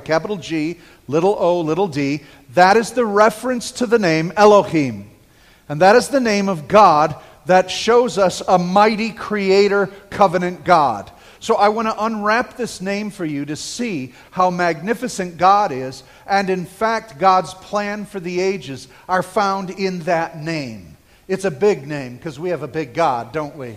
capital 0.00 0.36
G, 0.36 0.78
little 1.08 1.36
o, 1.38 1.60
little 1.60 1.88
d. 1.88 2.22
That 2.54 2.76
is 2.76 2.92
the 2.92 3.06
reference 3.06 3.72
to 3.72 3.86
the 3.86 3.98
name 3.98 4.32
Elohim. 4.36 5.10
And 5.68 5.80
that 5.80 5.96
is 5.96 6.08
the 6.08 6.20
name 6.20 6.48
of 6.48 6.68
God 6.68 7.16
that 7.46 7.70
shows 7.70 8.18
us 8.18 8.42
a 8.46 8.58
mighty 8.58 9.10
creator 9.10 9.86
covenant 10.10 10.64
God. 10.64 11.10
So 11.38 11.56
I 11.56 11.68
want 11.68 11.88
to 11.88 12.04
unwrap 12.04 12.56
this 12.56 12.80
name 12.80 13.10
for 13.10 13.24
you 13.24 13.44
to 13.44 13.56
see 13.56 14.14
how 14.30 14.50
magnificent 14.50 15.36
God 15.36 15.70
is. 15.70 16.02
And 16.26 16.50
in 16.50 16.64
fact, 16.64 17.18
God's 17.18 17.54
plan 17.54 18.04
for 18.04 18.20
the 18.20 18.40
ages 18.40 18.88
are 19.08 19.22
found 19.22 19.70
in 19.70 20.00
that 20.00 20.42
name. 20.42 20.96
It's 21.28 21.44
a 21.44 21.50
big 21.50 21.86
name 21.86 22.16
because 22.16 22.38
we 22.38 22.50
have 22.50 22.62
a 22.62 22.68
big 22.68 22.94
God, 22.94 23.32
don't 23.32 23.56
we? 23.56 23.76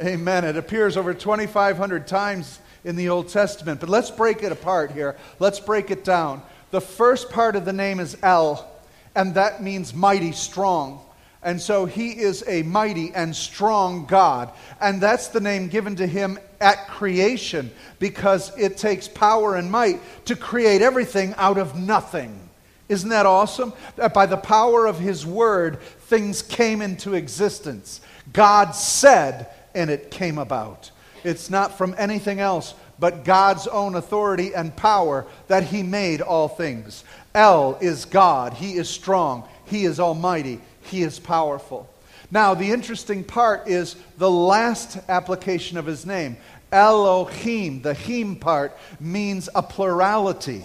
Amen. 0.00 0.44
It 0.44 0.56
appears 0.56 0.96
over 0.96 1.14
2,500 1.14 2.06
times 2.06 2.58
in 2.86 2.96
the 2.96 3.10
Old 3.10 3.28
Testament. 3.28 3.80
But 3.80 3.90
let's 3.90 4.10
break 4.10 4.42
it 4.44 4.52
apart 4.52 4.92
here. 4.92 5.16
Let's 5.40 5.60
break 5.60 5.90
it 5.90 6.04
down. 6.04 6.40
The 6.70 6.80
first 6.80 7.30
part 7.30 7.56
of 7.56 7.64
the 7.64 7.72
name 7.72 8.00
is 8.00 8.16
El, 8.22 8.66
and 9.14 9.34
that 9.34 9.62
means 9.62 9.92
mighty, 9.92 10.32
strong. 10.32 11.00
And 11.42 11.60
so 11.60 11.84
he 11.84 12.10
is 12.10 12.44
a 12.46 12.62
mighty 12.62 13.12
and 13.12 13.34
strong 13.34 14.06
God. 14.06 14.52
And 14.80 15.00
that's 15.00 15.28
the 15.28 15.40
name 15.40 15.68
given 15.68 15.96
to 15.96 16.06
him 16.06 16.38
at 16.60 16.88
creation 16.88 17.70
because 17.98 18.56
it 18.56 18.76
takes 18.76 19.06
power 19.06 19.56
and 19.56 19.70
might 19.70 20.00
to 20.26 20.36
create 20.36 20.80
everything 20.80 21.34
out 21.36 21.58
of 21.58 21.76
nothing. 21.76 22.48
Isn't 22.88 23.10
that 23.10 23.26
awesome? 23.26 23.72
That 23.96 24.14
by 24.14 24.26
the 24.26 24.36
power 24.36 24.86
of 24.86 24.98
his 24.98 25.26
word, 25.26 25.80
things 25.80 26.40
came 26.40 26.80
into 26.82 27.14
existence. 27.14 28.00
God 28.32 28.72
said, 28.72 29.48
and 29.74 29.90
it 29.90 30.10
came 30.10 30.38
about. 30.38 30.90
It's 31.26 31.50
not 31.50 31.76
from 31.76 31.94
anything 31.98 32.38
else 32.38 32.74
but 32.98 33.24
God's 33.24 33.66
own 33.66 33.94
authority 33.94 34.54
and 34.54 34.74
power 34.74 35.26
that 35.48 35.64
he 35.64 35.82
made 35.82 36.20
all 36.20 36.48
things. 36.48 37.04
El 37.34 37.78
is 37.80 38.04
God. 38.04 38.54
He 38.54 38.74
is 38.74 38.88
strong. 38.88 39.46
He 39.66 39.84
is 39.84 40.00
almighty. 40.00 40.60
He 40.82 41.02
is 41.02 41.18
powerful. 41.18 41.88
Now, 42.30 42.54
the 42.54 42.70
interesting 42.70 43.22
part 43.22 43.68
is 43.68 43.96
the 44.18 44.30
last 44.30 44.98
application 45.08 45.76
of 45.78 45.86
his 45.86 46.06
name. 46.06 46.36
Elohim, 46.72 47.82
the 47.82 47.94
him 47.94 48.36
part, 48.36 48.76
means 48.98 49.48
a 49.54 49.62
plurality. 49.62 50.64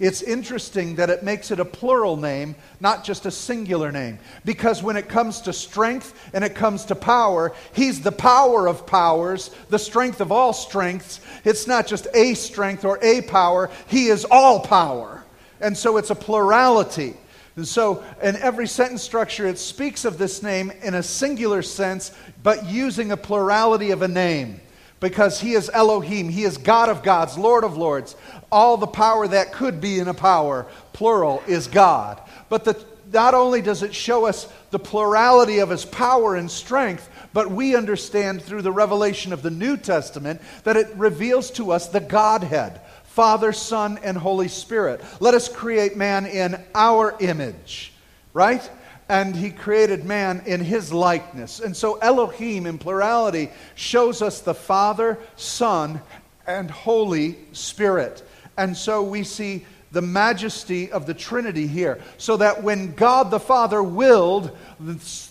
It's 0.00 0.22
interesting 0.22 0.96
that 0.96 1.10
it 1.10 1.22
makes 1.22 1.52
it 1.52 1.60
a 1.60 1.64
plural 1.64 2.16
name, 2.16 2.56
not 2.80 3.04
just 3.04 3.26
a 3.26 3.30
singular 3.30 3.92
name. 3.92 4.18
Because 4.44 4.82
when 4.82 4.96
it 4.96 5.08
comes 5.08 5.42
to 5.42 5.52
strength 5.52 6.30
and 6.32 6.42
it 6.42 6.56
comes 6.56 6.84
to 6.86 6.96
power, 6.96 7.52
he's 7.72 8.00
the 8.00 8.12
power 8.12 8.66
of 8.66 8.86
powers, 8.86 9.50
the 9.68 9.78
strength 9.78 10.20
of 10.20 10.32
all 10.32 10.52
strengths. 10.52 11.20
It's 11.44 11.68
not 11.68 11.86
just 11.86 12.08
a 12.12 12.34
strength 12.34 12.84
or 12.84 12.98
a 13.02 13.22
power, 13.22 13.70
he 13.86 14.08
is 14.08 14.24
all 14.28 14.60
power. 14.60 15.24
And 15.60 15.76
so 15.76 15.96
it's 15.96 16.10
a 16.10 16.16
plurality. 16.16 17.16
And 17.56 17.66
so, 17.66 18.02
in 18.20 18.34
every 18.36 18.66
sentence 18.66 19.02
structure, 19.02 19.46
it 19.46 19.58
speaks 19.58 20.04
of 20.04 20.18
this 20.18 20.42
name 20.42 20.72
in 20.82 20.94
a 20.94 21.04
singular 21.04 21.62
sense, 21.62 22.10
but 22.42 22.66
using 22.66 23.12
a 23.12 23.16
plurality 23.16 23.92
of 23.92 24.02
a 24.02 24.08
name. 24.08 24.60
Because 25.04 25.38
he 25.38 25.52
is 25.52 25.68
Elohim, 25.68 26.30
he 26.30 26.44
is 26.44 26.56
God 26.56 26.88
of 26.88 27.02
gods, 27.02 27.36
Lord 27.36 27.62
of 27.62 27.76
lords. 27.76 28.16
All 28.50 28.78
the 28.78 28.86
power 28.86 29.28
that 29.28 29.52
could 29.52 29.78
be 29.78 29.98
in 29.98 30.08
a 30.08 30.14
power, 30.14 30.66
plural, 30.94 31.42
is 31.46 31.66
God. 31.66 32.22
But 32.48 32.64
the, 32.64 32.82
not 33.12 33.34
only 33.34 33.60
does 33.60 33.82
it 33.82 33.94
show 33.94 34.24
us 34.24 34.50
the 34.70 34.78
plurality 34.78 35.58
of 35.58 35.68
his 35.68 35.84
power 35.84 36.36
and 36.36 36.50
strength, 36.50 37.06
but 37.34 37.50
we 37.50 37.76
understand 37.76 38.40
through 38.40 38.62
the 38.62 38.72
revelation 38.72 39.34
of 39.34 39.42
the 39.42 39.50
New 39.50 39.76
Testament 39.76 40.40
that 40.62 40.78
it 40.78 40.88
reveals 40.96 41.50
to 41.50 41.70
us 41.72 41.88
the 41.88 42.00
Godhead 42.00 42.80
Father, 43.04 43.52
Son, 43.52 43.98
and 44.02 44.16
Holy 44.16 44.48
Spirit. 44.48 45.02
Let 45.20 45.34
us 45.34 45.50
create 45.50 45.98
man 45.98 46.24
in 46.24 46.56
our 46.74 47.14
image, 47.20 47.92
right? 48.32 48.70
And 49.08 49.36
he 49.36 49.50
created 49.50 50.04
man 50.04 50.42
in 50.46 50.60
his 50.60 50.92
likeness. 50.92 51.60
And 51.60 51.76
so 51.76 51.96
Elohim 51.96 52.66
in 52.66 52.78
plurality 52.78 53.50
shows 53.74 54.22
us 54.22 54.40
the 54.40 54.54
Father, 54.54 55.18
Son, 55.36 56.00
and 56.46 56.70
Holy 56.70 57.38
Spirit. 57.52 58.22
And 58.56 58.76
so 58.76 59.02
we 59.02 59.24
see 59.24 59.66
the 59.92 60.02
majesty 60.02 60.90
of 60.90 61.06
the 61.06 61.14
Trinity 61.14 61.66
here. 61.66 62.00
So 62.18 62.36
that 62.38 62.62
when 62.62 62.94
God 62.94 63.30
the 63.30 63.38
Father 63.38 63.82
willed, 63.82 64.56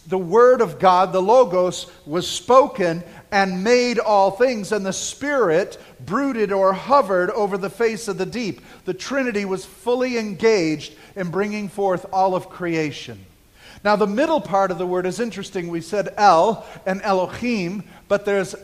the 0.07 0.17
Word 0.17 0.61
of 0.61 0.79
God, 0.79 1.11
the 1.11 1.21
Logos, 1.21 1.87
was 2.05 2.27
spoken 2.27 3.03
and 3.31 3.63
made 3.63 3.99
all 3.99 4.31
things, 4.31 4.71
and 4.71 4.85
the 4.85 4.93
Spirit 4.93 5.81
brooded 5.99 6.51
or 6.51 6.73
hovered 6.73 7.31
over 7.31 7.57
the 7.57 7.69
face 7.69 8.07
of 8.07 8.17
the 8.17 8.25
deep. 8.25 8.61
The 8.85 8.93
Trinity 8.93 9.45
was 9.45 9.65
fully 9.65 10.17
engaged 10.17 10.93
in 11.15 11.29
bringing 11.29 11.67
forth 11.69 12.05
all 12.13 12.35
of 12.35 12.49
creation. 12.49 13.25
Now, 13.83 13.95
the 13.97 14.07
middle 14.07 14.39
part 14.39 14.71
of 14.71 14.77
the 14.77 14.87
word 14.87 15.05
is 15.05 15.19
interesting. 15.19 15.67
We 15.67 15.81
said 15.81 16.13
El 16.15 16.65
and 16.85 17.01
Elohim, 17.01 17.83
but 18.07 18.25
there's 18.25 18.55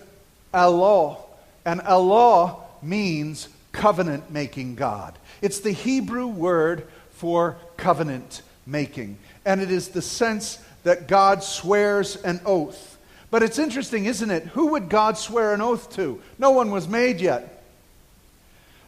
Eloh. 0.53 1.17
And 1.65 1.81
Eloh 1.81 2.63
means 2.81 3.49
covenant 3.71 4.31
making 4.31 4.75
God. 4.75 5.17
It's 5.41 5.59
the 5.59 5.71
Hebrew 5.71 6.27
word 6.27 6.87
for 7.11 7.57
covenant 7.75 8.41
making. 8.65 9.17
And 9.45 9.61
it 9.61 9.71
is 9.71 9.89
the 9.89 10.01
sense 10.01 10.63
that 10.83 11.07
God 11.07 11.43
swears 11.43 12.15
an 12.17 12.39
oath. 12.45 12.97
But 13.29 13.43
it's 13.43 13.59
interesting, 13.59 14.05
isn't 14.05 14.31
it? 14.31 14.43
Who 14.47 14.67
would 14.67 14.89
God 14.89 15.17
swear 15.17 15.53
an 15.53 15.61
oath 15.61 15.93
to? 15.95 16.21
No 16.37 16.51
one 16.51 16.71
was 16.71 16.87
made 16.87 17.19
yet. 17.21 17.58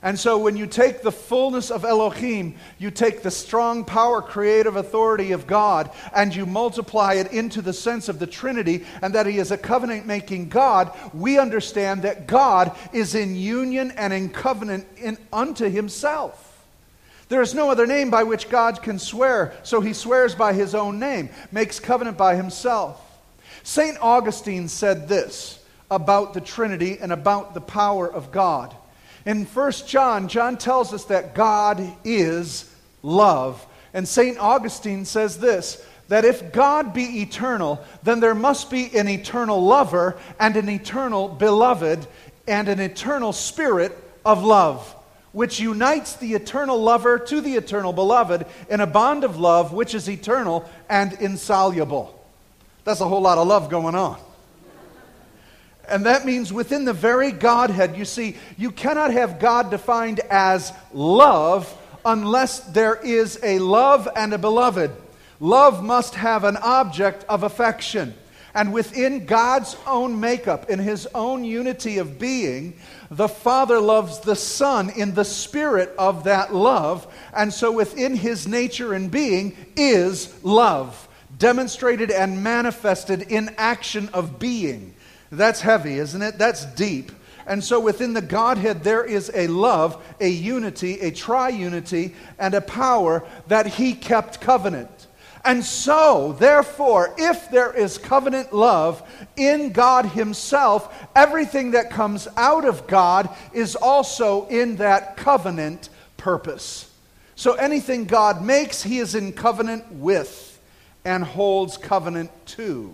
And 0.03 0.19
so 0.19 0.39
when 0.39 0.57
you 0.57 0.65
take 0.65 1.03
the 1.03 1.11
fullness 1.11 1.69
of 1.69 1.85
Elohim, 1.85 2.55
you 2.79 2.89
take 2.89 3.21
the 3.21 3.29
strong 3.29 3.85
power, 3.85 4.21
creative 4.21 4.75
authority 4.75 5.31
of 5.31 5.45
God, 5.45 5.91
and 6.15 6.35
you 6.35 6.47
multiply 6.47 7.13
it 7.15 7.31
into 7.31 7.61
the 7.61 7.73
sense 7.73 8.09
of 8.09 8.17
the 8.17 8.25
Trinity 8.25 8.83
and 9.03 9.13
that 9.13 9.27
He 9.27 9.37
is 9.37 9.51
a 9.51 9.57
covenant 9.59 10.07
making 10.07 10.49
God, 10.49 10.91
we 11.13 11.37
understand 11.37 12.01
that 12.01 12.25
God 12.25 12.75
is 12.93 13.13
in 13.13 13.35
union 13.35 13.91
and 13.91 14.11
in 14.11 14.29
covenant 14.29 14.87
in, 14.97 15.19
unto 15.31 15.69
Himself. 15.69 16.47
There 17.29 17.43
is 17.43 17.53
no 17.53 17.69
other 17.69 17.85
name 17.85 18.09
by 18.09 18.23
which 18.23 18.49
God 18.49 18.81
can 18.81 18.97
swear, 18.97 19.53
so 19.61 19.81
He 19.81 19.93
swears 19.93 20.33
by 20.33 20.53
His 20.53 20.73
own 20.73 20.99
name, 20.99 21.29
makes 21.51 21.79
covenant 21.79 22.17
by 22.17 22.35
Himself. 22.35 22.99
St. 23.61 23.99
Augustine 24.01 24.67
said 24.67 25.07
this 25.07 25.63
about 25.91 26.33
the 26.33 26.41
Trinity 26.41 26.97
and 26.99 27.11
about 27.11 27.53
the 27.53 27.61
power 27.61 28.11
of 28.11 28.31
God. 28.31 28.75
In 29.25 29.45
1 29.45 29.71
John, 29.87 30.27
John 30.27 30.57
tells 30.57 30.93
us 30.93 31.05
that 31.05 31.35
God 31.35 31.81
is 32.03 32.73
love. 33.03 33.65
And 33.93 34.07
St. 34.07 34.37
Augustine 34.37 35.05
says 35.05 35.37
this 35.39 35.83
that 36.07 36.25
if 36.25 36.51
God 36.51 36.93
be 36.93 37.21
eternal, 37.21 37.81
then 38.03 38.19
there 38.19 38.35
must 38.35 38.69
be 38.69 38.93
an 38.97 39.07
eternal 39.07 39.63
lover 39.63 40.17
and 40.39 40.57
an 40.57 40.67
eternal 40.67 41.29
beloved 41.29 42.05
and 42.47 42.67
an 42.67 42.81
eternal 42.81 43.31
spirit 43.31 43.97
of 44.25 44.43
love, 44.43 44.93
which 45.31 45.61
unites 45.61 46.17
the 46.17 46.33
eternal 46.33 46.81
lover 46.81 47.17
to 47.17 47.39
the 47.39 47.55
eternal 47.55 47.93
beloved 47.93 48.45
in 48.69 48.81
a 48.81 48.87
bond 48.87 49.23
of 49.23 49.39
love 49.39 49.71
which 49.71 49.95
is 49.95 50.09
eternal 50.09 50.69
and 50.89 51.13
insoluble. 51.13 52.17
That's 52.83 52.99
a 52.99 53.07
whole 53.07 53.21
lot 53.21 53.37
of 53.37 53.47
love 53.47 53.69
going 53.69 53.95
on. 53.95 54.19
And 55.91 56.05
that 56.05 56.25
means 56.25 56.53
within 56.53 56.85
the 56.85 56.93
very 56.93 57.31
Godhead, 57.31 57.97
you 57.97 58.05
see, 58.05 58.37
you 58.57 58.71
cannot 58.71 59.11
have 59.11 59.39
God 59.39 59.69
defined 59.69 60.21
as 60.29 60.71
love 60.93 61.71
unless 62.05 62.61
there 62.61 62.95
is 62.95 63.39
a 63.43 63.59
love 63.59 64.07
and 64.15 64.33
a 64.33 64.37
beloved. 64.37 64.91
Love 65.39 65.83
must 65.83 66.15
have 66.15 66.43
an 66.43 66.57
object 66.57 67.25
of 67.27 67.43
affection. 67.43 68.13
And 68.53 68.73
within 68.73 69.25
God's 69.25 69.77
own 69.87 70.19
makeup, 70.19 70.69
in 70.69 70.79
his 70.79 71.07
own 71.13 71.43
unity 71.43 71.99
of 71.99 72.19
being, 72.19 72.73
the 73.09 73.29
Father 73.29 73.79
loves 73.79 74.19
the 74.19 74.35
Son 74.35 74.89
in 74.89 75.13
the 75.13 75.23
spirit 75.25 75.93
of 75.97 76.25
that 76.25 76.53
love. 76.53 77.11
And 77.33 77.53
so 77.53 77.71
within 77.71 78.15
his 78.15 78.47
nature 78.47 78.93
and 78.93 79.09
being 79.09 79.55
is 79.75 80.33
love 80.43 81.07
demonstrated 81.37 82.11
and 82.11 82.43
manifested 82.43 83.23
in 83.23 83.49
action 83.57 84.09
of 84.13 84.37
being. 84.37 84.93
That's 85.31 85.61
heavy, 85.61 85.97
isn't 85.97 86.21
it? 86.21 86.37
That's 86.37 86.65
deep. 86.65 87.11
And 87.47 87.63
so 87.63 87.79
within 87.79 88.13
the 88.13 88.21
Godhead, 88.21 88.83
there 88.83 89.03
is 89.03 89.31
a 89.33 89.47
love, 89.47 90.03
a 90.19 90.27
unity, 90.29 90.99
a 90.99 91.11
triunity, 91.11 92.13
and 92.37 92.53
a 92.53 92.61
power 92.61 93.25
that 93.47 93.65
He 93.65 93.93
kept 93.93 94.41
covenant. 94.41 95.07
And 95.43 95.63
so, 95.63 96.33
therefore, 96.37 97.15
if 97.17 97.49
there 97.49 97.73
is 97.73 97.97
covenant 97.97 98.53
love 98.53 99.01
in 99.35 99.71
God 99.71 100.05
Himself, 100.05 101.07
everything 101.15 101.71
that 101.71 101.89
comes 101.89 102.27
out 102.37 102.65
of 102.65 102.85
God 102.85 103.29
is 103.53 103.75
also 103.75 104.47
in 104.47 104.75
that 104.75 105.17
covenant 105.17 105.89
purpose. 106.17 106.91
So 107.35 107.53
anything 107.53 108.05
God 108.05 108.43
makes, 108.43 108.83
He 108.83 108.99
is 108.99 109.15
in 109.15 109.33
covenant 109.33 109.91
with 109.93 110.59
and 111.03 111.23
holds 111.23 111.77
covenant 111.77 112.29
to. 112.47 112.93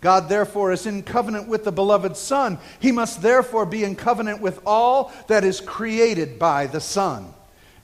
God, 0.00 0.28
therefore, 0.28 0.72
is 0.72 0.86
in 0.86 1.02
covenant 1.02 1.48
with 1.48 1.64
the 1.64 1.72
beloved 1.72 2.16
Son. 2.16 2.58
He 2.78 2.92
must 2.92 3.20
therefore 3.20 3.66
be 3.66 3.82
in 3.82 3.96
covenant 3.96 4.40
with 4.40 4.60
all 4.64 5.12
that 5.26 5.42
is 5.42 5.60
created 5.60 6.38
by 6.38 6.66
the 6.66 6.80
Son. 6.80 7.34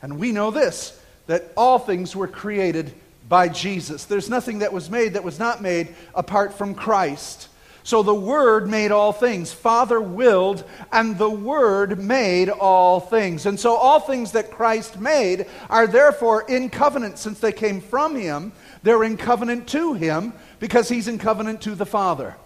And 0.01 0.19
we 0.19 0.33
know 0.33 0.51
this 0.51 1.01
that 1.27 1.51
all 1.57 1.79
things 1.79 2.15
were 2.15 2.29
created 2.29 2.93
by 3.29 3.49
Jesus. 3.49 4.05
There's 4.05 4.29
nothing 4.29 4.59
that 4.59 4.73
was 4.73 4.91
made 4.91 5.15
that 5.15 5.25
was 5.25 5.39
not 5.39 5.63
made 5.63 5.95
apart 6.15 6.53
from 6.53 6.75
Christ. 6.75 7.49
So 7.83 8.03
the 8.03 8.15
Word 8.15 8.69
made 8.69 8.93
all 8.93 9.13
things. 9.13 9.53
Father 9.53 10.01
willed, 10.01 10.65
and 10.91 11.19
the 11.19 11.31
Word 11.31 11.99
made 11.99 12.49
all 12.49 12.99
things. 12.99 13.45
And 13.45 13.61
so 13.61 13.75
all 13.75 14.01
things 14.01 14.33
that 14.33 14.51
Christ 14.51 14.99
made 14.99 15.47
are 15.69 15.87
therefore 15.87 16.45
in 16.49 16.71
covenant 16.71 17.19
since 17.19 17.41
they 17.41 17.53
came 17.53 17.83
from 17.83 18.17
Him. 18.17 18.53
They're 18.85 19.03
in 19.03 19.17
covenant 19.17 19.67
to 19.69 19.95
Him 19.95 20.35
because 20.61 20.89
He's 20.89 21.09
in 21.09 21.19
covenant 21.19 21.63
to 21.63 21.75
the 21.75 21.87
Father. 21.87 22.37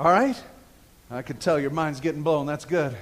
All 0.00 0.10
right? 0.10 0.40
I 1.10 1.22
can 1.22 1.36
tell 1.36 1.60
your 1.60 1.70
mind's 1.70 2.00
getting 2.00 2.22
blown. 2.22 2.46
That's 2.46 2.64
good. 2.64 2.96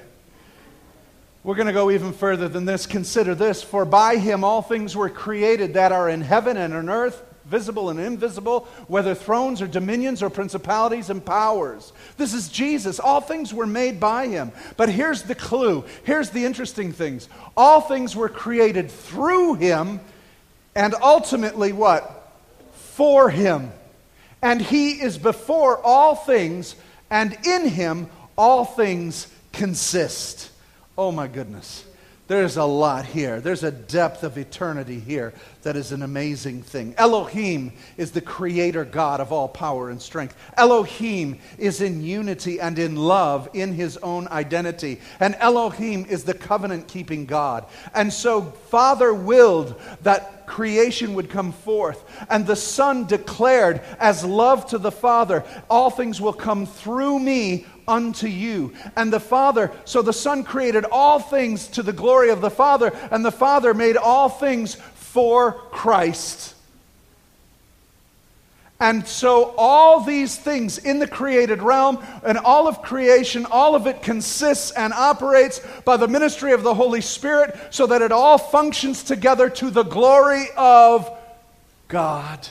We're 1.44 1.54
going 1.54 1.68
to 1.68 1.72
go 1.72 1.90
even 1.90 2.12
further 2.12 2.48
than 2.48 2.64
this. 2.64 2.86
Consider 2.86 3.34
this 3.34 3.62
For 3.62 3.84
by 3.84 4.16
Him 4.16 4.42
all 4.42 4.62
things 4.62 4.96
were 4.96 5.10
created 5.10 5.74
that 5.74 5.92
are 5.92 6.08
in 6.08 6.22
heaven 6.22 6.56
and 6.56 6.74
on 6.74 6.88
earth 6.88 7.22
visible 7.44 7.90
and 7.90 7.98
invisible, 7.98 8.68
whether 8.86 9.14
thrones 9.14 9.60
or 9.60 9.66
dominions 9.66 10.22
or 10.22 10.30
principalities 10.30 11.10
and 11.10 11.24
powers. 11.24 11.92
This 12.16 12.32
is 12.32 12.48
Jesus. 12.48 13.00
All 13.00 13.20
things 13.20 13.52
were 13.52 13.66
made 13.66 13.98
by 13.98 14.28
him. 14.28 14.52
But 14.76 14.88
here's 14.88 15.24
the 15.24 15.34
clue. 15.34 15.84
Here's 16.04 16.30
the 16.30 16.44
interesting 16.44 16.92
things. 16.92 17.28
All 17.56 17.80
things 17.80 18.14
were 18.14 18.28
created 18.28 18.90
through 18.90 19.54
him 19.54 20.00
and 20.74 20.94
ultimately 20.94 21.72
what? 21.72 22.32
For 22.72 23.30
him. 23.30 23.72
And 24.42 24.60
he 24.60 24.92
is 24.92 25.18
before 25.18 25.80
all 25.84 26.14
things, 26.14 26.74
and 27.10 27.36
in 27.46 27.68
him 27.68 28.08
all 28.36 28.64
things 28.64 29.26
consist. 29.52 30.50
Oh 30.96 31.12
my 31.12 31.26
goodness. 31.26 31.84
There's 32.30 32.58
a 32.58 32.64
lot 32.64 33.06
here. 33.06 33.40
There's 33.40 33.64
a 33.64 33.72
depth 33.72 34.22
of 34.22 34.38
eternity 34.38 35.00
here 35.00 35.34
that 35.62 35.74
is 35.74 35.90
an 35.90 36.04
amazing 36.04 36.62
thing. 36.62 36.94
Elohim 36.96 37.72
is 37.96 38.12
the 38.12 38.20
creator 38.20 38.84
God 38.84 39.18
of 39.18 39.32
all 39.32 39.48
power 39.48 39.90
and 39.90 40.00
strength. 40.00 40.36
Elohim 40.56 41.40
is 41.58 41.80
in 41.80 42.00
unity 42.00 42.60
and 42.60 42.78
in 42.78 42.94
love 42.94 43.48
in 43.52 43.72
his 43.72 43.96
own 43.96 44.28
identity. 44.28 45.00
And 45.18 45.34
Elohim 45.40 46.06
is 46.08 46.22
the 46.22 46.34
covenant 46.34 46.86
keeping 46.86 47.26
God. 47.26 47.66
And 47.94 48.12
so, 48.12 48.42
Father 48.42 49.12
willed 49.12 49.80
that 50.02 50.46
creation 50.46 51.14
would 51.14 51.30
come 51.30 51.50
forth. 51.50 52.04
And 52.30 52.46
the 52.46 52.54
Son 52.54 53.06
declared, 53.06 53.80
as 53.98 54.24
love 54.24 54.66
to 54.66 54.78
the 54.78 54.92
Father, 54.92 55.42
all 55.68 55.90
things 55.90 56.20
will 56.20 56.32
come 56.32 56.64
through 56.64 57.18
me 57.18 57.66
unto 57.90 58.28
you. 58.28 58.72
And 58.96 59.12
the 59.12 59.20
Father, 59.20 59.72
so 59.84 60.00
the 60.00 60.12
Son 60.12 60.44
created 60.44 60.84
all 60.84 61.18
things 61.18 61.66
to 61.68 61.82
the 61.82 61.92
glory 61.92 62.30
of 62.30 62.40
the 62.40 62.50
Father, 62.50 62.96
and 63.10 63.24
the 63.24 63.32
Father 63.32 63.74
made 63.74 63.96
all 63.96 64.28
things 64.28 64.76
for 64.94 65.52
Christ. 65.72 66.54
And 68.82 69.06
so, 69.06 69.54
all 69.58 70.00
these 70.00 70.36
things 70.36 70.78
in 70.78 71.00
the 71.00 71.06
created 71.06 71.60
realm 71.60 72.02
and 72.24 72.38
all 72.38 72.66
of 72.66 72.80
creation, 72.80 73.44
all 73.50 73.74
of 73.74 73.86
it 73.86 74.02
consists 74.02 74.70
and 74.70 74.94
operates 74.94 75.60
by 75.84 75.98
the 75.98 76.08
ministry 76.08 76.54
of 76.54 76.62
the 76.62 76.72
Holy 76.72 77.02
Spirit 77.02 77.58
so 77.68 77.86
that 77.88 78.00
it 78.00 78.10
all 78.10 78.38
functions 78.38 79.02
together 79.02 79.50
to 79.50 79.68
the 79.68 79.82
glory 79.82 80.46
of 80.56 81.10
God, 81.88 82.48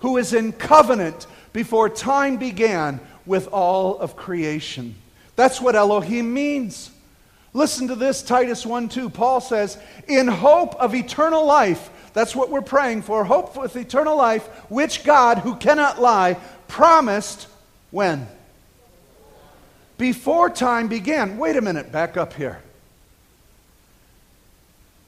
who 0.00 0.18
is 0.18 0.32
in 0.32 0.52
covenant 0.52 1.26
before 1.52 1.88
time 1.88 2.36
began 2.36 3.00
with 3.26 3.48
all 3.48 3.98
of 3.98 4.16
creation. 4.16 4.94
That's 5.34 5.60
what 5.60 5.76
Elohim 5.76 6.32
means. 6.32 6.90
Listen 7.52 7.88
to 7.88 7.94
this, 7.94 8.22
Titus 8.22 8.64
1 8.64 8.88
2. 8.88 9.10
Paul 9.10 9.40
says, 9.40 9.78
In 10.06 10.28
hope 10.28 10.74
of 10.76 10.94
eternal 10.94 11.44
life, 11.44 11.90
that's 12.12 12.36
what 12.36 12.50
we're 12.50 12.62
praying 12.62 13.02
for, 13.02 13.24
hope 13.24 13.56
with 13.56 13.76
eternal 13.76 14.16
life, 14.16 14.46
which 14.70 15.04
God, 15.04 15.38
who 15.38 15.56
cannot 15.56 16.00
lie, 16.00 16.38
promised 16.68 17.48
when? 17.90 18.26
Before 19.98 20.50
time 20.50 20.88
began. 20.88 21.38
Wait 21.38 21.56
a 21.56 21.60
minute, 21.60 21.90
back 21.90 22.16
up 22.16 22.34
here. 22.34 22.60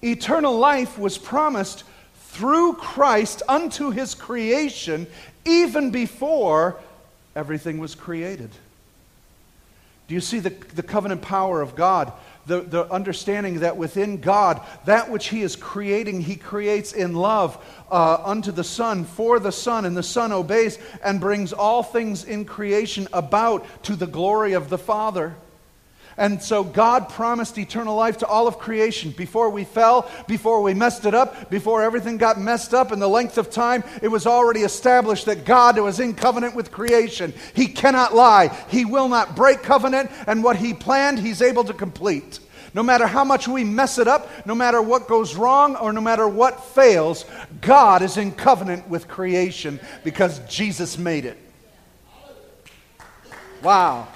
Eternal 0.03 0.57
life 0.57 0.99
was 0.99 1.19
promised 1.19 1.85
through 2.15 2.75
Christ 2.75 3.43
unto 3.49 3.91
his 3.91 4.15
creation 4.15 5.07
even 5.45 5.91
before 5.91 6.79
everything 7.39 7.79
was 7.79 7.95
created. 7.95 8.51
Do 10.09 10.15
you 10.15 10.21
see 10.21 10.41
the, 10.41 10.51
the 10.75 10.83
covenant 10.83 11.23
power 11.23 11.61
of 11.61 11.77
God? 11.77 12.13
The, 12.47 12.63
the 12.63 12.91
understanding 12.91 13.61
that 13.61 13.77
within 13.77 14.21
God, 14.21 14.61
that 14.87 15.09
which 15.09 15.29
He 15.29 15.43
is 15.43 15.55
creating, 15.55 16.23
He 16.23 16.35
creates 16.35 16.93
in 16.93 17.15
love 17.15 17.63
uh, 17.93 18.19
unto 18.25 18.51
the 18.51 18.65
Son, 18.65 19.05
for 19.05 19.39
the 19.39 19.53
Son, 19.53 19.85
and 19.85 19.97
the 19.97 20.03
Son 20.03 20.33
obeys 20.33 20.79
and 21.05 21.21
brings 21.21 21.53
all 21.53 21.83
things 21.83 22.25
in 22.25 22.45
creation 22.45 23.07
about 23.13 23.65
to 23.85 23.95
the 23.95 24.07
glory 24.07 24.55
of 24.55 24.69
the 24.69 24.79
Father. 24.79 25.37
And 26.19 26.43
so 26.43 26.65
God 26.65 27.09
promised 27.09 27.57
eternal 27.59 27.95
life 27.95 28.19
to 28.19 28.27
all 28.27 28.49
of 28.49 28.59
creation 28.59 29.13
before 29.13 29.51
we 29.51 29.63
fell, 29.63 30.11
before 30.27 30.61
we 30.63 30.75
messed 30.75 31.07
it 31.07 31.15
up, 31.15 31.49
before 31.49 31.81
everything 31.83 32.17
got 32.19 32.41
messed 32.41 32.75
up 32.75 32.91
in 32.91 32.99
the 32.99 33.09
length 33.09 33.39
of 33.39 33.51
time. 33.51 33.85
It 34.03 34.09
was 34.09 34.27
already 34.27 34.63
established 34.63 35.27
that 35.27 35.45
God 35.45 35.79
was 35.79 36.01
in 36.01 36.15
covenant 36.15 36.57
with 36.57 36.73
creation. 36.73 37.33
He 37.55 37.69
cannot 37.69 38.17
lie, 38.17 38.49
He 38.69 38.85
will 38.85 39.09
not 39.09 39.37
break 39.37 39.63
covenant, 39.63 40.11
and 40.27 40.43
what 40.43 40.57
He 40.57 40.75
planned, 40.75 41.21
He's 41.21 41.41
able 41.41 41.63
to 41.65 41.73
complete. 41.73 42.41
No 42.75 42.83
matter 42.83 43.07
how 43.07 43.25
much 43.25 43.47
we 43.47 43.63
mess 43.63 43.99
it 43.99 44.09
up, 44.09 44.29
no 44.45 44.55
matter 44.55 44.83
what 44.83 45.07
goes 45.07 45.37
wrong, 45.37 45.77
or 45.77 45.93
no 45.93 46.01
matter 46.01 46.27
what 46.27 46.65
fails, 46.65 47.25
God 47.61 48.03
is 48.03 48.17
in 48.17 48.33
covenant 48.33 48.89
with 48.89 49.07
creation 49.07 49.79
because 50.03 50.41
Jesus 50.49 50.99
made 50.99 51.25
it. 51.25 51.39
Wow. 53.63 54.09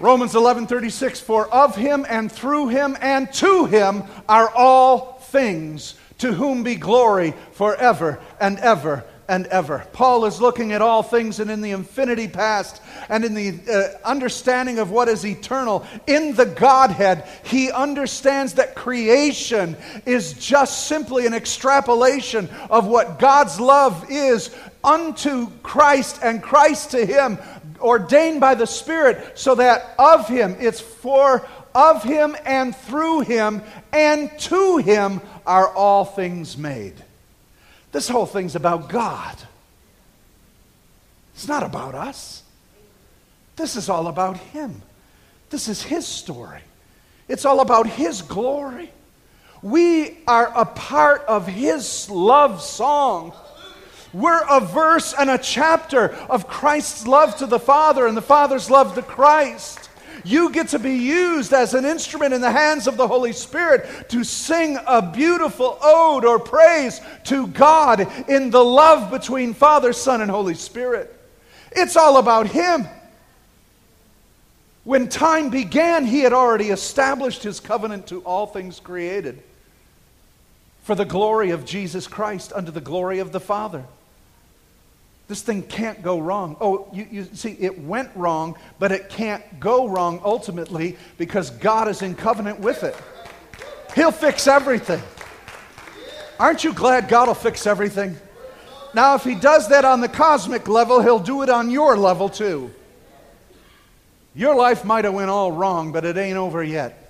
Romans 0.00 0.34
11:36 0.34 1.20
for 1.20 1.46
of 1.48 1.76
him 1.76 2.06
and 2.08 2.32
through 2.32 2.68
him 2.68 2.96
and 3.00 3.32
to 3.34 3.66
him 3.66 4.02
are 4.28 4.48
all 4.48 5.20
things 5.30 5.94
to 6.18 6.32
whom 6.32 6.62
be 6.62 6.74
glory 6.74 7.34
forever 7.52 8.18
and 8.40 8.58
ever 8.58 9.04
and 9.30 9.46
ever. 9.46 9.86
Paul 9.92 10.24
is 10.24 10.40
looking 10.40 10.72
at 10.72 10.82
all 10.82 11.04
things 11.04 11.38
and 11.38 11.50
in 11.50 11.60
the 11.60 11.70
infinity 11.70 12.26
past 12.26 12.82
and 13.08 13.24
in 13.24 13.34
the 13.34 13.60
uh, 13.72 14.08
understanding 14.08 14.80
of 14.80 14.90
what 14.90 15.06
is 15.06 15.24
eternal 15.24 15.86
in 16.08 16.34
the 16.34 16.46
Godhead, 16.46 17.24
he 17.44 17.70
understands 17.70 18.54
that 18.54 18.74
creation 18.74 19.76
is 20.04 20.32
just 20.32 20.88
simply 20.88 21.26
an 21.26 21.34
extrapolation 21.34 22.48
of 22.70 22.88
what 22.88 23.20
God's 23.20 23.60
love 23.60 24.10
is 24.10 24.50
unto 24.82 25.48
Christ 25.62 26.18
and 26.22 26.42
Christ 26.42 26.90
to 26.92 27.06
him 27.06 27.38
ordained 27.80 28.40
by 28.40 28.54
the 28.54 28.66
Spirit, 28.66 29.38
so 29.38 29.54
that 29.56 29.94
of 29.98 30.28
Him, 30.28 30.56
it's 30.60 30.80
for 30.80 31.46
of 31.74 32.02
Him 32.02 32.36
and 32.44 32.74
through 32.74 33.20
Him 33.20 33.62
and 33.92 34.30
to 34.40 34.78
Him 34.78 35.20
are 35.46 35.68
all 35.68 36.04
things 36.04 36.56
made. 36.56 36.94
This 37.92 38.08
whole 38.08 38.26
thing's 38.26 38.54
about 38.54 38.88
God. 38.88 39.36
It's 41.34 41.48
not 41.48 41.62
about 41.62 41.94
us. 41.94 42.42
This 43.56 43.76
is 43.76 43.88
all 43.88 44.06
about 44.06 44.36
Him. 44.36 44.82
This 45.50 45.68
is 45.68 45.82
His 45.82 46.06
story. 46.06 46.60
It's 47.28 47.44
all 47.44 47.60
about 47.60 47.86
His 47.86 48.22
glory. 48.22 48.90
We 49.62 50.18
are 50.26 50.52
a 50.56 50.64
part 50.64 51.22
of 51.22 51.46
His 51.46 52.08
love 52.08 52.62
song. 52.62 53.34
We're 54.12 54.42
a 54.48 54.60
verse 54.60 55.14
and 55.16 55.30
a 55.30 55.38
chapter 55.38 56.10
of 56.28 56.48
Christ's 56.48 57.06
love 57.06 57.36
to 57.36 57.46
the 57.46 57.60
Father 57.60 58.06
and 58.06 58.16
the 58.16 58.22
Father's 58.22 58.70
love 58.70 58.94
to 58.96 59.02
Christ. 59.02 59.88
You 60.24 60.50
get 60.50 60.68
to 60.68 60.78
be 60.78 60.96
used 60.96 61.52
as 61.52 61.74
an 61.74 61.84
instrument 61.84 62.34
in 62.34 62.40
the 62.40 62.50
hands 62.50 62.86
of 62.86 62.96
the 62.96 63.06
Holy 63.06 63.32
Spirit 63.32 64.08
to 64.10 64.24
sing 64.24 64.78
a 64.86 65.00
beautiful 65.00 65.78
ode 65.80 66.24
or 66.24 66.38
praise 66.38 67.00
to 67.24 67.46
God 67.46 68.06
in 68.28 68.50
the 68.50 68.64
love 68.64 69.10
between 69.10 69.54
Father, 69.54 69.92
Son, 69.92 70.20
and 70.20 70.30
Holy 70.30 70.54
Spirit. 70.54 71.16
It's 71.72 71.96
all 71.96 72.18
about 72.18 72.48
Him. 72.48 72.86
When 74.84 75.08
time 75.08 75.50
began, 75.50 76.04
He 76.04 76.20
had 76.20 76.32
already 76.32 76.70
established 76.70 77.42
His 77.42 77.60
covenant 77.60 78.08
to 78.08 78.20
all 78.22 78.46
things 78.46 78.80
created 78.80 79.42
for 80.82 80.94
the 80.94 81.04
glory 81.04 81.50
of 81.50 81.64
Jesus 81.64 82.06
Christ, 82.08 82.52
unto 82.52 82.72
the 82.72 82.80
glory 82.80 83.20
of 83.20 83.32
the 83.32 83.40
Father. 83.40 83.84
This 85.30 85.42
thing 85.42 85.62
can't 85.62 86.02
go 86.02 86.18
wrong. 86.18 86.56
Oh, 86.60 86.88
you, 86.92 87.06
you 87.08 87.24
see, 87.34 87.56
it 87.60 87.84
went 87.84 88.10
wrong, 88.16 88.58
but 88.80 88.90
it 88.90 89.08
can't 89.08 89.60
go 89.60 89.86
wrong 89.86 90.20
ultimately 90.24 90.96
because 91.18 91.50
God 91.50 91.86
is 91.86 92.02
in 92.02 92.16
covenant 92.16 92.58
with 92.58 92.82
it. 92.82 92.96
He'll 93.94 94.10
fix 94.10 94.48
everything. 94.48 95.00
Aren't 96.40 96.64
you 96.64 96.72
glad 96.72 97.06
God 97.06 97.28
will 97.28 97.36
fix 97.36 97.64
everything? 97.64 98.16
Now, 98.92 99.14
if 99.14 99.22
He 99.22 99.36
does 99.36 99.68
that 99.68 99.84
on 99.84 100.00
the 100.00 100.08
cosmic 100.08 100.66
level, 100.66 101.00
He'll 101.00 101.20
do 101.20 101.42
it 101.42 101.48
on 101.48 101.70
your 101.70 101.96
level 101.96 102.28
too. 102.28 102.72
Your 104.34 104.56
life 104.56 104.84
might 104.84 105.04
have 105.04 105.14
went 105.14 105.30
all 105.30 105.52
wrong, 105.52 105.92
but 105.92 106.04
it 106.04 106.16
ain't 106.16 106.38
over 106.38 106.60
yet. 106.60 107.08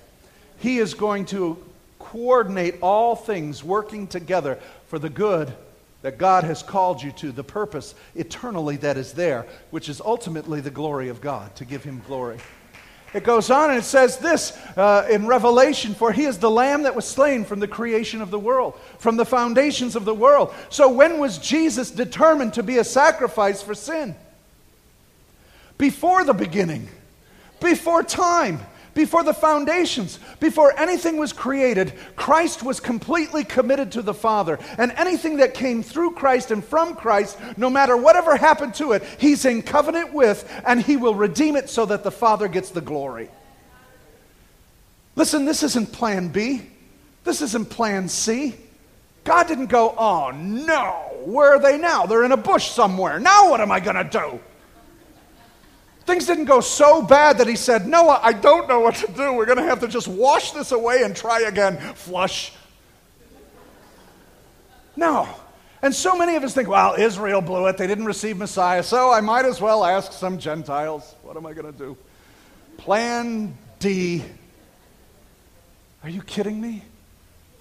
He 0.59 0.77
is 0.77 0.93
going 0.93 1.25
to 1.25 1.57
coordinate 1.97 2.75
all 2.81 3.15
things 3.15 3.63
working 3.63 4.05
together 4.05 4.59
for 4.89 4.99
the 4.99 5.09
good 5.09 5.51
that 6.01 6.17
God 6.17 6.43
has 6.43 6.63
called 6.63 7.01
you 7.01 7.11
to, 7.13 7.31
the 7.31 7.43
purpose 7.43 7.95
eternally 8.15 8.77
that 8.77 8.97
is 8.97 9.13
there, 9.13 9.45
which 9.69 9.89
is 9.89 10.01
ultimately 10.01 10.61
the 10.61 10.71
glory 10.71 11.09
of 11.09 11.21
God, 11.21 11.55
to 11.57 11.65
give 11.65 11.83
Him 11.83 12.01
glory. 12.07 12.39
It 13.13 13.25
goes 13.25 13.51
on 13.51 13.71
and 13.71 13.79
it 13.79 13.83
says 13.83 14.17
this 14.17 14.57
uh, 14.77 15.05
in 15.09 15.27
Revelation 15.27 15.93
For 15.93 16.13
he 16.13 16.23
is 16.23 16.37
the 16.37 16.49
lamb 16.49 16.83
that 16.83 16.95
was 16.95 17.05
slain 17.05 17.43
from 17.43 17.59
the 17.59 17.67
creation 17.67 18.21
of 18.21 18.31
the 18.31 18.39
world, 18.39 18.79
from 18.99 19.17
the 19.17 19.25
foundations 19.25 19.95
of 19.95 20.05
the 20.05 20.13
world. 20.13 20.53
So, 20.69 20.89
when 20.89 21.19
was 21.19 21.37
Jesus 21.37 21.91
determined 21.91 22.53
to 22.53 22.63
be 22.63 22.77
a 22.77 22.83
sacrifice 22.83 23.61
for 23.61 23.75
sin? 23.75 24.15
Before 25.77 26.23
the 26.23 26.33
beginning, 26.33 26.87
before 27.59 28.03
time 28.03 28.61
before 28.93 29.23
the 29.23 29.33
foundations, 29.33 30.19
before 30.39 30.77
anything 30.77 31.17
was 31.17 31.33
created, 31.33 31.93
Christ 32.15 32.63
was 32.63 32.79
completely 32.79 33.43
committed 33.43 33.93
to 33.93 34.01
the 34.01 34.13
Father. 34.13 34.59
And 34.77 34.91
anything 34.93 35.37
that 35.37 35.53
came 35.53 35.81
through 35.81 36.11
Christ 36.11 36.51
and 36.51 36.63
from 36.63 36.95
Christ, 36.95 37.37
no 37.57 37.69
matter 37.69 37.95
whatever 37.95 38.35
happened 38.35 38.73
to 38.75 38.91
it, 38.91 39.03
He's 39.17 39.45
in 39.45 39.61
covenant 39.61 40.13
with, 40.13 40.49
and 40.65 40.81
He 40.81 40.97
will 40.97 41.15
redeem 41.15 41.55
it 41.55 41.69
so 41.69 41.85
that 41.85 42.03
the 42.03 42.11
Father 42.11 42.47
gets 42.47 42.71
the 42.71 42.81
glory. 42.81 43.29
Listen, 45.15 45.45
this 45.45 45.63
isn't 45.63 45.91
plan 45.91 46.29
B. 46.29 46.61
This 47.23 47.41
isn't 47.41 47.69
plan 47.69 48.09
C. 48.09 48.55
God 49.23 49.47
didn't 49.47 49.67
go, 49.67 49.93
oh 49.97 50.31
no, 50.31 51.11
where 51.23 51.55
are 51.55 51.59
they 51.59 51.77
now? 51.77 52.05
They're 52.05 52.25
in 52.25 52.31
a 52.31 52.37
bush 52.37 52.71
somewhere. 52.71 53.19
Now 53.19 53.51
what 53.51 53.61
am 53.61 53.71
I 53.71 53.79
going 53.79 53.97
to 53.97 54.03
do? 54.03 54.39
Things 56.05 56.25
didn't 56.25 56.45
go 56.45 56.61
so 56.61 57.01
bad 57.01 57.37
that 57.37 57.47
he 57.47 57.55
said, 57.55 57.87
Noah, 57.87 58.19
I 58.23 58.33
don't 58.33 58.67
know 58.67 58.79
what 58.79 58.95
to 58.95 59.07
do. 59.07 59.33
We're 59.33 59.45
going 59.45 59.59
to 59.59 59.63
have 59.63 59.79
to 59.81 59.87
just 59.87 60.07
wash 60.07 60.51
this 60.51 60.71
away 60.71 61.03
and 61.03 61.15
try 61.15 61.41
again. 61.41 61.77
Flush. 61.93 62.53
No. 64.95 65.27
And 65.83 65.93
so 65.93 66.15
many 66.15 66.35
of 66.35 66.43
us 66.43 66.53
think, 66.53 66.67
well, 66.67 66.95
Israel 66.95 67.41
blew 67.41 67.67
it. 67.67 67.77
They 67.77 67.87
didn't 67.87 68.05
receive 68.05 68.37
Messiah, 68.37 68.83
so 68.83 69.11
I 69.11 69.21
might 69.21 69.45
as 69.45 69.61
well 69.61 69.83
ask 69.83 70.11
some 70.11 70.37
Gentiles. 70.37 71.15
What 71.23 71.37
am 71.37 71.45
I 71.45 71.53
going 71.53 71.71
to 71.71 71.77
do? 71.77 71.97
Plan 72.77 73.57
D. 73.79 74.23
Are 76.03 76.09
you 76.09 76.21
kidding 76.21 76.59
me? 76.59 76.83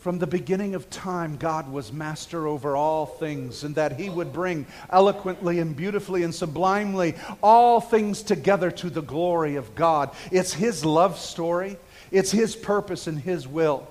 From 0.00 0.18
the 0.18 0.26
beginning 0.26 0.74
of 0.74 0.88
time, 0.88 1.36
God 1.36 1.70
was 1.70 1.92
master 1.92 2.48
over 2.48 2.74
all 2.74 3.04
things, 3.04 3.64
and 3.64 3.74
that 3.74 4.00
He 4.00 4.08
would 4.08 4.32
bring 4.32 4.66
eloquently 4.88 5.58
and 5.58 5.76
beautifully 5.76 6.22
and 6.22 6.34
sublimely 6.34 7.16
all 7.42 7.82
things 7.82 8.22
together 8.22 8.70
to 8.70 8.88
the 8.88 9.02
glory 9.02 9.56
of 9.56 9.74
God. 9.74 10.10
It's 10.32 10.54
His 10.54 10.86
love 10.86 11.18
story, 11.18 11.76
it's 12.10 12.30
His 12.30 12.56
purpose 12.56 13.06
and 13.08 13.18
His 13.18 13.46
will. 13.46 13.86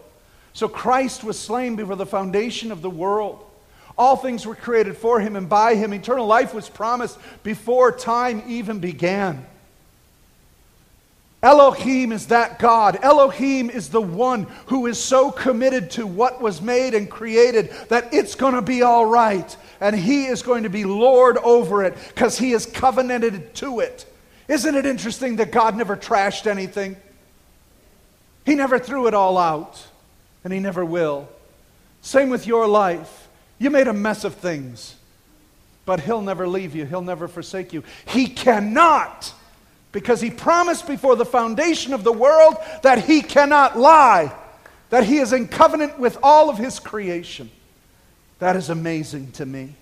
So 0.54 0.68
Christ 0.68 1.24
was 1.24 1.38
slain 1.38 1.76
before 1.76 1.96
the 1.96 2.08
foundation 2.08 2.72
of 2.72 2.82
the 2.82 2.90
world. 2.90 3.46
All 3.96 4.16
things 4.16 4.48
were 4.48 4.56
created 4.56 4.98
for 4.98 5.20
Him 5.20 5.36
and 5.36 5.48
by 5.48 5.76
Him. 5.76 5.94
Eternal 5.94 6.26
life 6.26 6.56
was 6.56 6.68
promised 6.70 7.20
before 7.44 7.92
time 7.92 8.42
even 8.48 8.80
began. 8.80 9.46
Elohim 11.42 12.12
is 12.12 12.28
that 12.28 12.60
God. 12.60 13.00
Elohim 13.02 13.70
is 13.70 13.90
the 13.90 14.02
one 14.02 14.44
who 14.66 14.88
is 14.88 15.02
so 15.02 15.32
committed 15.32 15.92
to 15.92 16.06
what 16.06 16.42
was 16.42 16.62
made 16.62 16.94
and 16.94 17.10
created 17.10 17.72
that 17.88 18.14
it's 18.14 18.36
going 18.36 18.56
to 18.56 18.62
be 18.62 18.82
all 18.82 19.06
right. 19.06 19.56
And 19.80 19.96
He 19.96 20.26
is 20.26 20.42
going 20.42 20.64
to 20.64 20.70
be 20.70 20.84
Lord 20.84 21.38
over 21.38 21.84
it 21.84 21.96
because 22.10 22.38
He 22.38 22.52
is 22.52 22.66
covenanted 22.66 23.56
to 23.56 23.80
it. 23.80 24.06
Isn't 24.50 24.76
it 24.76 24.86
interesting 24.86 25.38
that 25.38 25.52
God 25.52 25.78
never 25.78 25.96
trashed 25.96 26.46
anything? 26.46 26.98
He 28.46 28.56
never 28.56 28.80
threw 28.80 29.08
it 29.08 29.14
all 29.14 29.38
out, 29.38 29.86
and 30.44 30.52
He 30.52 30.60
never 30.60 30.84
will. 30.84 31.30
Same 32.02 32.30
with 32.30 32.48
your 32.48 32.68
life. 32.68 33.30
You 33.60 33.70
made 33.70 33.88
a 33.88 33.94
mess 33.94 34.24
of 34.26 34.36
things, 34.36 34.96
but 35.86 36.02
He'll 36.02 36.22
never 36.22 36.48
leave 36.48 36.76
you, 36.76 36.86
He'll 36.86 37.02
never 37.02 37.30
forsake 37.30 37.72
you. 37.72 37.84
He 38.08 38.28
cannot 38.28 39.34
because 39.92 40.22
he 40.22 40.30
promised 40.30 40.88
before 40.88 41.16
the 41.16 41.26
foundation 41.26 41.94
of 41.94 42.04
the 42.04 42.12
world 42.12 42.56
that 42.84 43.06
he 43.06 43.22
cannot 43.22 43.78
lie, 43.78 44.32
that 44.90 45.04
he 45.04 45.18
is 45.18 45.34
in 45.34 45.48
covenant 45.48 46.00
with 46.00 46.18
all 46.22 46.50
of 46.50 46.58
his 46.58 46.80
creation. 46.80 47.50
That 48.40 48.56
is 48.56 48.70
amazing 48.70 49.32
to 49.34 49.46
me. 49.46 49.74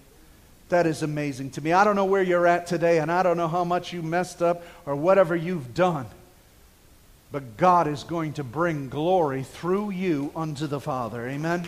That 0.69 0.85
is 0.85 1.03
amazing 1.03 1.51
to 1.51 1.61
me. 1.61 1.71
I 1.71 1.83
don't 1.83 1.95
know 1.95 2.05
where 2.05 2.23
you're 2.23 2.47
at 2.47 2.67
today, 2.67 2.99
and 2.99 3.11
I 3.11 3.23
don't 3.23 3.37
know 3.37 3.47
how 3.47 3.63
much 3.63 3.93
you 3.93 4.01
messed 4.01 4.41
up 4.41 4.63
or 4.85 4.95
whatever 4.95 5.35
you've 5.35 5.73
done. 5.73 6.07
But 7.31 7.57
God 7.57 7.87
is 7.87 8.03
going 8.03 8.33
to 8.33 8.43
bring 8.43 8.89
glory 8.89 9.43
through 9.43 9.91
you 9.91 10.31
unto 10.35 10.67
the 10.67 10.79
Father. 10.79 11.27
Amen. 11.27 11.65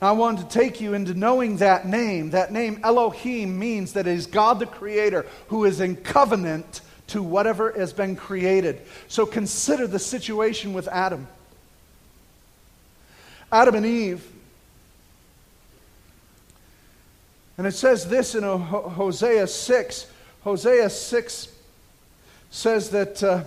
I 0.00 0.12
want 0.12 0.38
to 0.38 0.44
take 0.46 0.80
you 0.80 0.94
into 0.94 1.14
knowing 1.14 1.56
that 1.56 1.86
name. 1.86 2.30
That 2.30 2.52
name, 2.52 2.80
Elohim, 2.84 3.58
means 3.58 3.94
that 3.94 4.06
it 4.06 4.12
is 4.12 4.26
God 4.26 4.60
the 4.60 4.66
Creator 4.66 5.26
who 5.48 5.64
is 5.64 5.80
in 5.80 5.96
covenant 5.96 6.82
to 7.08 7.22
whatever 7.22 7.72
has 7.72 7.92
been 7.92 8.14
created. 8.14 8.80
So 9.08 9.26
consider 9.26 9.86
the 9.86 9.98
situation 9.98 10.72
with 10.72 10.86
Adam. 10.88 11.26
Adam 13.50 13.74
and 13.74 13.86
Eve. 13.86 14.24
And 17.56 17.66
it 17.66 17.72
says 17.72 18.08
this 18.08 18.36
in 18.36 18.44
Hosea 18.44 19.48
6. 19.48 20.06
Hosea 20.44 20.90
6 20.90 21.48
says 22.50 22.90
that, 22.90 23.22
uh, 23.22 23.44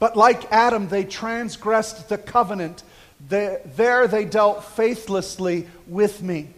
but 0.00 0.16
like 0.16 0.50
Adam, 0.50 0.88
they 0.88 1.04
transgressed 1.04 2.08
the 2.08 2.18
covenant 2.18 2.82
there, 3.20 4.06
they 4.06 4.24
dealt 4.24 4.64
faithlessly 4.64 5.66
with 5.86 6.22
me. 6.22 6.48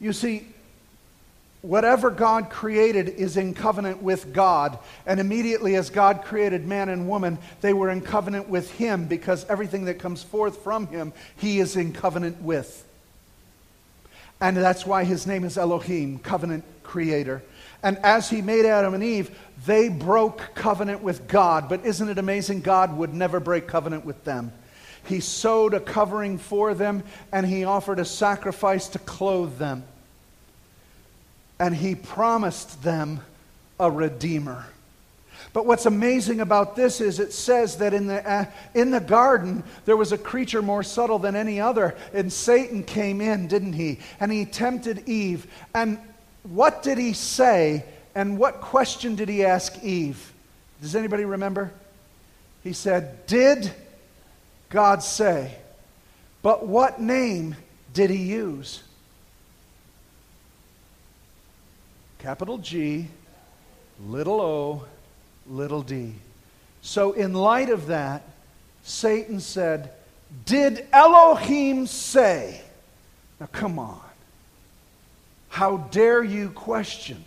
You 0.00 0.12
see, 0.12 0.46
whatever 1.62 2.10
God 2.10 2.50
created 2.50 3.08
is 3.08 3.36
in 3.36 3.54
covenant 3.54 4.02
with 4.02 4.32
God. 4.32 4.78
And 5.06 5.20
immediately 5.20 5.76
as 5.76 5.90
God 5.90 6.22
created 6.24 6.66
man 6.66 6.88
and 6.88 7.08
woman, 7.08 7.38
they 7.60 7.72
were 7.72 7.88
in 7.88 8.00
covenant 8.00 8.48
with 8.48 8.70
Him 8.72 9.06
because 9.06 9.44
everything 9.48 9.84
that 9.86 10.00
comes 10.00 10.22
forth 10.22 10.62
from 10.62 10.88
Him, 10.88 11.12
He 11.36 11.60
is 11.60 11.76
in 11.76 11.92
covenant 11.92 12.42
with. 12.42 12.84
And 14.40 14.56
that's 14.56 14.84
why 14.84 15.04
His 15.04 15.26
name 15.26 15.44
is 15.44 15.56
Elohim, 15.56 16.18
covenant 16.18 16.64
creator. 16.82 17.42
And 17.84 17.96
as 17.98 18.28
He 18.28 18.42
made 18.42 18.66
Adam 18.66 18.94
and 18.94 19.04
Eve, 19.04 19.30
they 19.64 19.88
broke 19.88 20.56
covenant 20.56 21.00
with 21.00 21.28
God. 21.28 21.68
But 21.68 21.86
isn't 21.86 22.08
it 22.08 22.18
amazing? 22.18 22.62
God 22.62 22.96
would 22.96 23.14
never 23.14 23.38
break 23.38 23.68
covenant 23.68 24.04
with 24.04 24.24
them. 24.24 24.52
He 25.04 25.20
sewed 25.20 25.74
a 25.74 25.80
covering 25.80 26.38
for 26.38 26.74
them, 26.74 27.02
and 27.32 27.46
he 27.46 27.64
offered 27.64 27.98
a 27.98 28.04
sacrifice 28.04 28.88
to 28.88 28.98
clothe 28.98 29.58
them. 29.58 29.84
And 31.58 31.74
he 31.74 31.94
promised 31.94 32.82
them 32.82 33.20
a 33.78 33.90
redeemer. 33.90 34.66
But 35.52 35.66
what's 35.66 35.86
amazing 35.86 36.40
about 36.40 36.76
this 36.76 37.00
is 37.00 37.20
it 37.20 37.32
says 37.32 37.76
that 37.78 37.92
in 37.92 38.06
the, 38.06 38.28
uh, 38.28 38.46
in 38.74 38.90
the 38.90 39.00
garden 39.00 39.64
there 39.84 39.96
was 39.96 40.12
a 40.12 40.18
creature 40.18 40.62
more 40.62 40.82
subtle 40.82 41.18
than 41.18 41.36
any 41.36 41.60
other, 41.60 41.94
and 42.14 42.32
Satan 42.32 42.84
came 42.84 43.20
in, 43.20 43.48
didn't 43.48 43.74
he? 43.74 43.98
And 44.18 44.32
he 44.32 44.46
tempted 44.46 45.08
Eve. 45.08 45.46
And 45.74 45.98
what 46.42 46.82
did 46.82 46.96
he 46.96 47.12
say? 47.12 47.84
And 48.14 48.38
what 48.38 48.60
question 48.60 49.14
did 49.14 49.28
he 49.28 49.44
ask 49.44 49.82
Eve? 49.82 50.32
Does 50.80 50.96
anybody 50.96 51.24
remember? 51.24 51.70
He 52.62 52.72
said, 52.72 53.26
Did 53.26 53.72
God 54.72 55.02
say? 55.02 55.54
But 56.40 56.66
what 56.66 56.98
name 56.98 57.56
did 57.92 58.08
he 58.08 58.16
use? 58.16 58.82
Capital 62.18 62.56
G, 62.56 63.06
little 64.06 64.40
o, 64.40 64.84
little 65.46 65.82
d. 65.82 66.14
So, 66.80 67.12
in 67.12 67.34
light 67.34 67.68
of 67.68 67.88
that, 67.88 68.22
Satan 68.82 69.40
said, 69.40 69.92
Did 70.46 70.86
Elohim 70.90 71.86
say? 71.86 72.62
Now, 73.38 73.48
come 73.52 73.78
on. 73.78 74.00
How 75.50 75.76
dare 75.76 76.24
you 76.24 76.48
question 76.48 77.22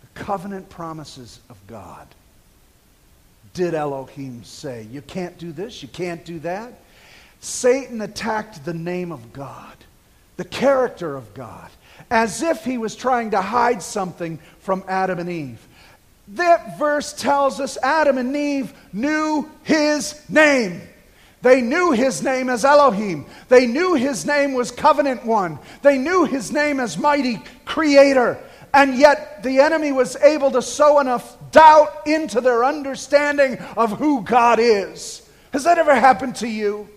the 0.00 0.20
covenant 0.20 0.70
promises 0.70 1.40
of 1.50 1.58
God? 1.66 2.08
Did 3.56 3.72
Elohim 3.72 4.44
say? 4.44 4.86
You 4.92 5.00
can't 5.00 5.36
do 5.38 5.50
this, 5.50 5.82
you 5.82 5.88
can't 5.88 6.24
do 6.24 6.38
that. 6.40 6.74
Satan 7.40 8.02
attacked 8.02 8.64
the 8.64 8.74
name 8.74 9.10
of 9.10 9.32
God, 9.32 9.74
the 10.36 10.44
character 10.44 11.16
of 11.16 11.32
God, 11.32 11.70
as 12.10 12.42
if 12.42 12.64
he 12.64 12.76
was 12.76 12.94
trying 12.94 13.30
to 13.30 13.40
hide 13.40 13.82
something 13.82 14.38
from 14.60 14.84
Adam 14.86 15.18
and 15.18 15.30
Eve. 15.30 15.66
That 16.28 16.78
verse 16.78 17.14
tells 17.14 17.58
us 17.58 17.78
Adam 17.82 18.18
and 18.18 18.36
Eve 18.36 18.74
knew 18.92 19.50
his 19.62 20.20
name. 20.28 20.82
They 21.40 21.62
knew 21.62 21.92
his 21.92 22.22
name 22.22 22.50
as 22.50 22.64
Elohim. 22.64 23.24
They 23.48 23.66
knew 23.66 23.94
his 23.94 24.26
name 24.26 24.52
was 24.52 24.70
Covenant 24.70 25.24
One. 25.24 25.58
They 25.80 25.96
knew 25.96 26.24
his 26.24 26.52
name 26.52 26.78
as 26.78 26.98
Mighty 26.98 27.40
Creator. 27.64 28.38
And 28.74 28.96
yet 28.96 29.42
the 29.42 29.60
enemy 29.60 29.92
was 29.92 30.16
able 30.16 30.50
to 30.52 30.62
sow 30.62 31.00
enough 31.00 31.36
doubt 31.50 32.06
into 32.06 32.40
their 32.40 32.64
understanding 32.64 33.58
of 33.76 33.92
who 33.98 34.22
God 34.22 34.58
is. 34.60 35.28
Has 35.52 35.64
that 35.64 35.78
ever 35.78 35.94
happened 35.94 36.36
to 36.36 36.48
you? 36.48 36.88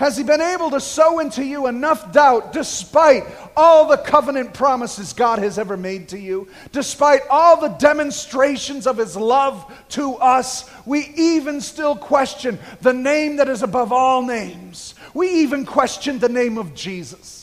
Has 0.00 0.16
he 0.16 0.24
been 0.24 0.40
able 0.40 0.70
to 0.70 0.80
sow 0.80 1.18
into 1.18 1.44
you 1.44 1.66
enough 1.66 2.10
doubt 2.10 2.54
despite 2.54 3.24
all 3.54 3.86
the 3.86 3.98
covenant 3.98 4.54
promises 4.54 5.12
God 5.12 5.40
has 5.40 5.58
ever 5.58 5.76
made 5.76 6.08
to 6.08 6.18
you? 6.18 6.48
Despite 6.72 7.20
all 7.28 7.60
the 7.60 7.68
demonstrations 7.68 8.86
of 8.86 8.96
his 8.96 9.14
love 9.14 9.70
to 9.90 10.14
us, 10.14 10.70
we 10.86 11.12
even 11.16 11.60
still 11.60 11.96
question 11.96 12.58
the 12.80 12.94
name 12.94 13.36
that 13.36 13.48
is 13.50 13.62
above 13.62 13.92
all 13.92 14.22
names. 14.22 14.94
We 15.12 15.42
even 15.42 15.66
question 15.66 16.18
the 16.18 16.30
name 16.30 16.56
of 16.56 16.74
Jesus. 16.74 17.39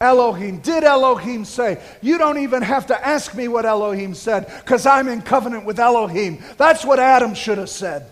Elohim. 0.00 0.60
Did 0.60 0.82
Elohim 0.82 1.44
say? 1.44 1.78
You 2.00 2.16
don't 2.16 2.38
even 2.38 2.62
have 2.62 2.86
to 2.86 3.06
ask 3.06 3.34
me 3.34 3.48
what 3.48 3.66
Elohim 3.66 4.14
said 4.14 4.50
because 4.60 4.86
I'm 4.86 5.08
in 5.08 5.20
covenant 5.20 5.66
with 5.66 5.78
Elohim. 5.78 6.42
That's 6.56 6.86
what 6.86 6.98
Adam 6.98 7.34
should 7.34 7.58
have 7.58 7.68
said. 7.68 8.10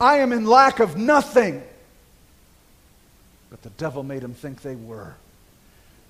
I 0.00 0.18
am 0.18 0.32
in 0.32 0.46
lack 0.46 0.80
of 0.80 0.96
nothing. 0.96 1.62
But 3.50 3.60
the 3.60 3.70
devil 3.70 4.02
made 4.02 4.22
him 4.22 4.32
think 4.32 4.62
they 4.62 4.74
were. 4.74 5.14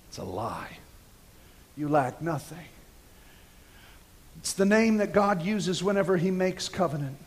It's 0.07 0.19
a 0.19 0.23
lie. 0.23 0.77
You 1.75 1.89
lack 1.89 2.21
nothing. 2.21 2.65
It's 4.39 4.53
the 4.53 4.65
name 4.65 4.97
that 4.97 5.11
God 5.11 5.41
uses 5.41 5.83
whenever 5.83 6.15
he 6.15 6.31
makes 6.31 6.69
covenant. 6.69 7.17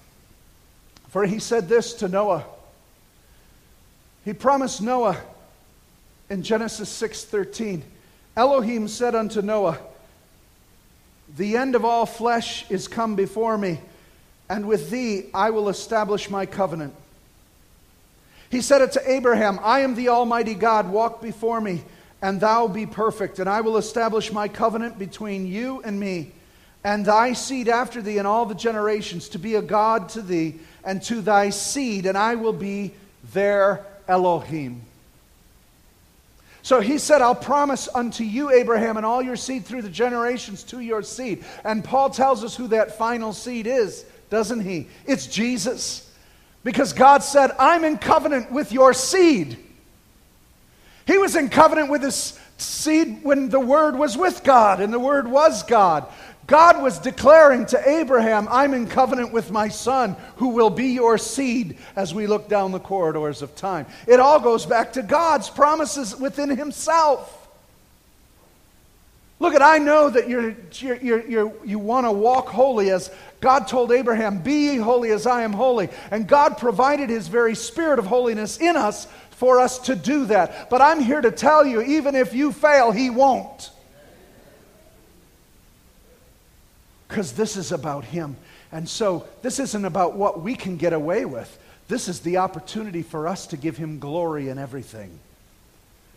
For 1.08 1.26
he 1.26 1.40
said 1.40 1.68
this 1.68 1.92
to 1.94 2.08
Noah. 2.08 2.44
He 4.24 4.32
promised 4.32 4.80
Noah 4.80 5.18
in 6.30 6.44
Genesis 6.44 6.88
6:13, 6.88 7.82
Elohim 8.36 8.86
said 8.86 9.16
unto 9.16 9.42
Noah, 9.42 9.78
"The 11.36 11.56
end 11.56 11.74
of 11.74 11.84
all 11.84 12.06
flesh 12.06 12.64
is 12.70 12.86
come 12.86 13.16
before 13.16 13.58
me, 13.58 13.80
and 14.48 14.66
with 14.66 14.90
thee 14.90 15.26
I 15.34 15.50
will 15.50 15.68
establish 15.68 16.30
my 16.30 16.46
covenant. 16.46 16.94
He 18.48 18.62
said 18.62 18.80
it 18.80 18.92
to 18.92 19.10
Abraham 19.10 19.58
I 19.62 19.80
am 19.80 19.96
the 19.96 20.08
Almighty 20.08 20.54
God, 20.54 20.90
walk 20.90 21.20
before 21.20 21.60
me, 21.60 21.82
and 22.22 22.40
thou 22.40 22.68
be 22.68 22.86
perfect, 22.86 23.40
and 23.40 23.50
I 23.50 23.60
will 23.60 23.76
establish 23.76 24.32
my 24.32 24.46
covenant 24.46 24.98
between 24.98 25.46
you 25.46 25.82
and 25.84 25.98
me, 25.98 26.32
and 26.84 27.04
thy 27.04 27.32
seed 27.32 27.68
after 27.68 28.00
thee, 28.00 28.18
in 28.18 28.26
all 28.26 28.46
the 28.46 28.54
generations, 28.54 29.28
to 29.30 29.38
be 29.38 29.56
a 29.56 29.62
God 29.62 30.08
to 30.10 30.22
thee, 30.22 30.60
and 30.84 31.02
to 31.04 31.20
thy 31.20 31.50
seed, 31.50 32.06
and 32.06 32.16
I 32.16 32.36
will 32.36 32.52
be 32.52 32.94
their 33.32 33.84
Elohim. 34.06 34.82
So 36.62 36.80
he 36.80 36.98
said, 36.98 37.22
I'll 37.22 37.34
promise 37.34 37.88
unto 37.94 38.22
you, 38.24 38.50
Abraham, 38.50 38.96
and 38.96 39.06
all 39.06 39.22
your 39.22 39.36
seed 39.36 39.64
through 39.64 39.82
the 39.82 39.88
generations 39.88 40.62
to 40.64 40.80
your 40.80 41.02
seed. 41.02 41.44
And 41.64 41.82
Paul 41.82 42.10
tells 42.10 42.44
us 42.44 42.54
who 42.54 42.68
that 42.68 42.98
final 42.98 43.32
seed 43.32 43.66
is 43.66 44.04
doesn't 44.30 44.60
he? 44.60 44.88
It's 45.04 45.26
Jesus. 45.26 46.10
Because 46.62 46.92
God 46.92 47.22
said, 47.22 47.50
I'm 47.58 47.84
in 47.84 47.98
covenant 47.98 48.50
with 48.50 48.72
your 48.72 48.94
seed. 48.94 49.58
He 51.06 51.18
was 51.18 51.34
in 51.34 51.48
covenant 51.48 51.90
with 51.90 52.02
his 52.02 52.38
seed 52.56 53.24
when 53.24 53.48
the 53.48 53.60
Word 53.60 53.96
was 53.96 54.16
with 54.16 54.44
God, 54.44 54.80
and 54.80 54.92
the 54.92 54.98
Word 54.98 55.26
was 55.26 55.62
God. 55.64 56.06
God 56.50 56.82
was 56.82 56.98
declaring 56.98 57.66
to 57.66 57.88
Abraham, 57.88 58.48
I'm 58.50 58.74
in 58.74 58.88
covenant 58.88 59.32
with 59.32 59.52
my 59.52 59.68
son, 59.68 60.16
who 60.34 60.48
will 60.48 60.68
be 60.68 60.88
your 60.88 61.16
seed 61.16 61.78
as 61.94 62.12
we 62.12 62.26
look 62.26 62.48
down 62.48 62.72
the 62.72 62.80
corridors 62.80 63.40
of 63.40 63.54
time. 63.54 63.86
It 64.08 64.18
all 64.18 64.40
goes 64.40 64.66
back 64.66 64.94
to 64.94 65.02
God's 65.04 65.48
promises 65.48 66.16
within 66.16 66.50
himself. 66.50 67.36
Look 69.38 69.54
at, 69.54 69.62
I 69.62 69.78
know 69.78 70.10
that 70.10 70.28
you're, 70.28 70.56
you're, 70.72 70.96
you're, 70.96 71.26
you're 71.28 71.52
you 71.64 71.78
want 71.78 72.06
to 72.06 72.12
walk 72.12 72.48
holy 72.48 72.90
as 72.90 73.12
God 73.40 73.68
told 73.68 73.92
Abraham, 73.92 74.42
Be 74.42 74.76
holy 74.76 75.12
as 75.12 75.28
I 75.28 75.42
am 75.42 75.52
holy. 75.52 75.88
And 76.10 76.26
God 76.26 76.58
provided 76.58 77.10
his 77.10 77.28
very 77.28 77.54
spirit 77.54 78.00
of 78.00 78.06
holiness 78.06 78.58
in 78.58 78.76
us 78.76 79.06
for 79.30 79.60
us 79.60 79.78
to 79.78 79.94
do 79.94 80.26
that. 80.26 80.68
But 80.68 80.82
I'm 80.82 80.98
here 80.98 81.20
to 81.20 81.30
tell 81.30 81.64
you, 81.64 81.80
even 81.80 82.16
if 82.16 82.34
you 82.34 82.50
fail, 82.50 82.90
he 82.90 83.08
won't. 83.08 83.70
Because 87.10 87.32
this 87.32 87.56
is 87.56 87.72
about 87.72 88.04
him. 88.04 88.36
And 88.70 88.88
so 88.88 89.26
this 89.42 89.58
isn't 89.58 89.84
about 89.84 90.14
what 90.14 90.40
we 90.40 90.54
can 90.54 90.76
get 90.76 90.92
away 90.92 91.24
with. 91.24 91.58
This 91.88 92.06
is 92.08 92.20
the 92.20 92.36
opportunity 92.36 93.02
for 93.02 93.26
us 93.26 93.48
to 93.48 93.56
give 93.56 93.76
him 93.76 93.98
glory 93.98 94.48
in 94.48 94.58
everything. 94.58 95.18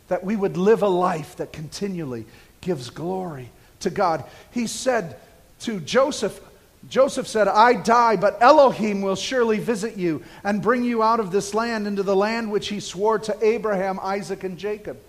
That 0.07 0.23
we 0.23 0.35
would 0.35 0.55
live 0.55 0.83
a 0.83 0.87
life 0.87 1.37
that 1.37 1.51
continually 1.51 2.25
gives 2.61 2.91
glory 2.91 3.49
to 3.79 3.89
God. 3.89 4.23
He 4.51 4.67
said 4.67 5.17
to 5.61 5.79
Joseph, 5.79 6.39
Joseph 6.87 7.27
said, 7.27 7.47
I 7.47 7.73
die, 7.73 8.15
but 8.15 8.37
Elohim 8.39 9.01
will 9.01 9.15
surely 9.15 9.57
visit 9.57 9.97
you 9.97 10.21
and 10.43 10.61
bring 10.61 10.83
you 10.83 11.01
out 11.01 11.19
of 11.19 11.31
this 11.31 11.55
land 11.55 11.87
into 11.87 12.03
the 12.03 12.15
land 12.15 12.51
which 12.51 12.67
he 12.67 12.79
swore 12.79 13.17
to 13.17 13.35
Abraham, 13.43 13.99
Isaac, 13.99 14.43
and 14.43 14.59
Jacob. 14.59 14.99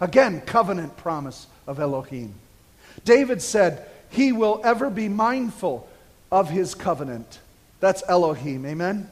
Again, 0.00 0.40
covenant 0.40 0.96
promise 0.96 1.46
of 1.66 1.78
Elohim. 1.78 2.32
David 3.04 3.42
said, 3.42 3.86
He 4.10 4.32
will 4.32 4.60
ever 4.64 4.90
be 4.90 5.08
mindful 5.08 5.88
of 6.30 6.50
his 6.50 6.74
covenant. 6.74 7.38
That's 7.80 8.02
Elohim. 8.08 8.66
Amen? 8.66 9.10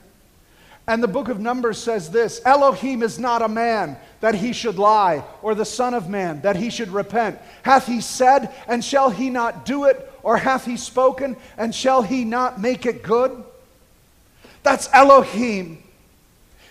And 0.88 1.02
the 1.02 1.08
book 1.08 1.28
of 1.28 1.38
Numbers 1.38 1.78
says 1.78 2.10
this 2.10 2.40
Elohim 2.44 3.02
is 3.02 3.18
not 3.18 3.42
a 3.42 3.48
man 3.48 3.98
that 4.20 4.34
he 4.34 4.52
should 4.52 4.78
lie, 4.78 5.22
or 5.42 5.54
the 5.54 5.64
Son 5.64 5.94
of 5.94 6.08
Man 6.08 6.40
that 6.40 6.56
he 6.56 6.70
should 6.70 6.88
repent. 6.88 7.38
Hath 7.62 7.86
he 7.86 8.00
said, 8.00 8.52
and 8.66 8.84
shall 8.84 9.10
he 9.10 9.30
not 9.30 9.64
do 9.64 9.84
it? 9.84 10.12
Or 10.22 10.36
hath 10.36 10.64
he 10.64 10.76
spoken, 10.76 11.36
and 11.56 11.74
shall 11.74 12.02
he 12.02 12.24
not 12.24 12.60
make 12.60 12.86
it 12.86 13.02
good? 13.02 13.44
That's 14.62 14.88
Elohim. 14.92 15.82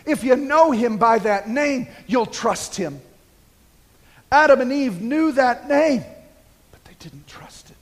If 0.05 0.23
you 0.23 0.35
know 0.35 0.71
him 0.71 0.97
by 0.97 1.19
that 1.19 1.47
name, 1.47 1.87
you'll 2.07 2.25
trust 2.25 2.75
him. 2.75 2.99
Adam 4.31 4.61
and 4.61 4.71
Eve 4.71 5.01
knew 5.01 5.31
that 5.33 5.69
name, 5.69 6.03
but 6.71 6.83
they 6.85 6.95
didn't 6.99 7.27
trust 7.27 7.69
it. 7.69 7.75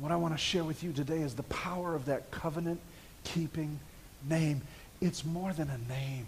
What 0.00 0.12
I 0.12 0.16
want 0.16 0.34
to 0.34 0.38
share 0.38 0.62
with 0.62 0.84
you 0.84 0.92
today 0.92 1.20
is 1.20 1.34
the 1.34 1.42
power 1.44 1.94
of 1.94 2.04
that 2.04 2.30
covenant 2.30 2.80
keeping 3.24 3.80
name. 4.28 4.62
It's 5.00 5.24
more 5.24 5.52
than 5.52 5.68
a 5.70 5.92
name, 5.92 6.26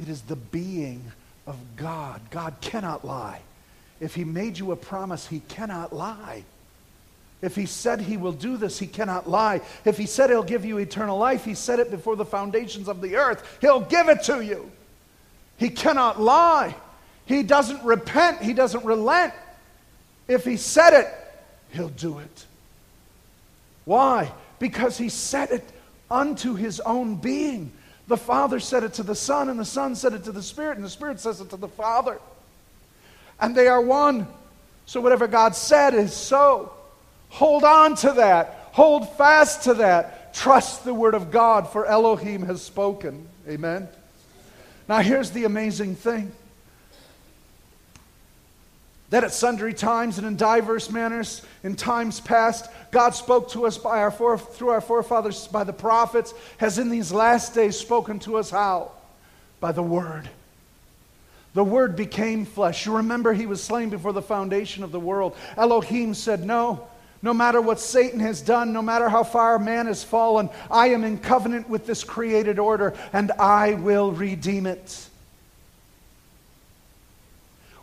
it 0.00 0.08
is 0.08 0.22
the 0.22 0.36
being 0.36 1.12
of 1.46 1.56
God. 1.76 2.20
God 2.30 2.54
cannot 2.60 3.04
lie. 3.04 3.40
If 4.00 4.14
He 4.14 4.24
made 4.24 4.58
you 4.58 4.72
a 4.72 4.76
promise, 4.76 5.26
He 5.26 5.40
cannot 5.48 5.92
lie. 5.92 6.44
If 7.40 7.56
He 7.56 7.66
said 7.66 8.00
He 8.00 8.16
will 8.16 8.32
do 8.32 8.56
this, 8.56 8.78
He 8.78 8.86
cannot 8.86 9.28
lie. 9.28 9.60
If 9.84 9.98
He 9.98 10.06
said 10.06 10.30
He'll 10.30 10.44
give 10.44 10.64
you 10.64 10.78
eternal 10.78 11.18
life, 11.18 11.44
He 11.44 11.54
said 11.54 11.80
it 11.80 11.90
before 11.90 12.14
the 12.14 12.24
foundations 12.24 12.88
of 12.88 13.00
the 13.00 13.16
earth. 13.16 13.58
He'll 13.60 13.80
give 13.80 14.08
it 14.08 14.22
to 14.24 14.40
you. 14.40 14.70
He 15.56 15.70
cannot 15.70 16.20
lie. 16.20 16.74
He 17.26 17.42
doesn't 17.42 17.82
repent, 17.84 18.42
He 18.42 18.52
doesn't 18.52 18.84
relent. 18.84 19.34
If 20.28 20.44
He 20.44 20.56
said 20.56 20.92
it, 20.92 21.21
He'll 21.72 21.88
do 21.88 22.18
it. 22.18 22.46
Why? 23.84 24.32
because 24.62 24.96
he 24.96 25.08
said 25.08 25.50
it 25.50 25.68
unto 26.08 26.54
his 26.54 26.78
own 26.78 27.16
being. 27.16 27.72
The 28.06 28.16
Father 28.16 28.60
said 28.60 28.84
it 28.84 28.94
to 28.94 29.02
the 29.02 29.16
Son, 29.16 29.48
and 29.48 29.58
the 29.58 29.64
Son 29.64 29.96
said 29.96 30.12
it 30.12 30.22
to 30.22 30.30
the 30.30 30.42
Spirit, 30.42 30.76
and 30.76 30.84
the 30.84 30.88
Spirit 30.88 31.18
says 31.18 31.40
it 31.40 31.50
to 31.50 31.56
the 31.56 31.66
Father. 31.66 32.20
And 33.40 33.56
they 33.56 33.66
are 33.66 33.80
one. 33.80 34.28
So 34.86 35.00
whatever 35.00 35.26
God 35.26 35.56
said 35.56 35.94
is 35.94 36.14
so. 36.14 36.72
Hold 37.30 37.64
on 37.64 37.96
to 37.96 38.12
that. 38.12 38.68
Hold 38.70 39.08
fast 39.16 39.64
to 39.64 39.74
that. 39.74 40.32
Trust 40.32 40.84
the 40.84 40.94
Word 40.94 41.14
of 41.14 41.32
God, 41.32 41.68
for 41.68 41.84
Elohim 41.84 42.42
has 42.42 42.62
spoken. 42.62 43.26
Amen. 43.48 43.88
Now, 44.88 44.98
here's 45.00 45.32
the 45.32 45.42
amazing 45.42 45.96
thing 45.96 46.30
that 49.12 49.24
at 49.24 49.32
sundry 49.32 49.74
times 49.74 50.16
and 50.16 50.26
in 50.26 50.36
diverse 50.36 50.88
manners 50.88 51.42
in 51.62 51.76
times 51.76 52.18
past 52.18 52.70
God 52.90 53.10
spoke 53.10 53.50
to 53.50 53.66
us 53.66 53.76
by 53.76 53.98
our 53.98 54.38
through 54.38 54.70
our 54.70 54.80
forefathers 54.80 55.46
by 55.48 55.64
the 55.64 55.72
prophets, 55.72 56.32
has 56.56 56.78
in 56.78 56.88
these 56.88 57.12
last 57.12 57.54
days 57.54 57.78
spoken 57.78 58.18
to 58.20 58.38
us 58.38 58.48
how? 58.48 58.90
By 59.60 59.72
the 59.72 59.82
Word. 59.82 60.30
The 61.52 61.62
Word 61.62 61.94
became 61.94 62.46
flesh. 62.46 62.86
You 62.86 62.96
remember 62.96 63.34
he 63.34 63.44
was 63.44 63.62
slain 63.62 63.90
before 63.90 64.14
the 64.14 64.22
foundation 64.22 64.82
of 64.82 64.92
the 64.92 65.00
world. 65.00 65.36
Elohim 65.58 66.14
said, 66.14 66.42
No, 66.42 66.88
no 67.20 67.34
matter 67.34 67.60
what 67.60 67.80
Satan 67.80 68.20
has 68.20 68.40
done, 68.40 68.72
no 68.72 68.80
matter 68.80 69.10
how 69.10 69.24
far 69.24 69.58
man 69.58 69.88
has 69.88 70.02
fallen, 70.02 70.48
I 70.70 70.88
am 70.88 71.04
in 71.04 71.18
covenant 71.18 71.68
with 71.68 71.84
this 71.84 72.02
created 72.02 72.58
order 72.58 72.94
and 73.12 73.30
I 73.32 73.74
will 73.74 74.10
redeem 74.10 74.64
it. 74.64 75.06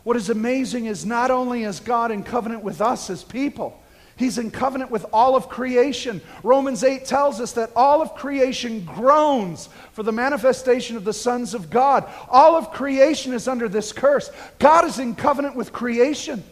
What 0.02 0.16
is 0.16 0.30
amazing 0.30 0.86
is 0.86 1.04
not 1.04 1.30
only 1.30 1.64
is 1.64 1.80
God 1.80 2.10
in 2.10 2.22
covenant 2.22 2.62
with 2.62 2.80
us 2.80 3.10
as 3.10 3.22
people, 3.22 3.80
He's 4.20 4.36
in 4.36 4.50
covenant 4.50 4.90
with 4.90 5.06
all 5.14 5.34
of 5.34 5.48
creation. 5.48 6.20
Romans 6.42 6.84
8 6.84 7.06
tells 7.06 7.40
us 7.40 7.52
that 7.52 7.70
all 7.74 8.02
of 8.02 8.14
creation 8.14 8.84
groans 8.84 9.70
for 9.92 10.02
the 10.02 10.12
manifestation 10.12 10.96
of 10.96 11.04
the 11.04 11.14
sons 11.14 11.54
of 11.54 11.70
God. 11.70 12.06
All 12.28 12.54
of 12.54 12.70
creation 12.70 13.32
is 13.32 13.48
under 13.48 13.66
this 13.66 13.92
curse. 13.92 14.30
God 14.58 14.84
is 14.84 14.98
in 14.98 15.14
covenant 15.14 15.56
with 15.56 15.72
creation. 15.72 16.44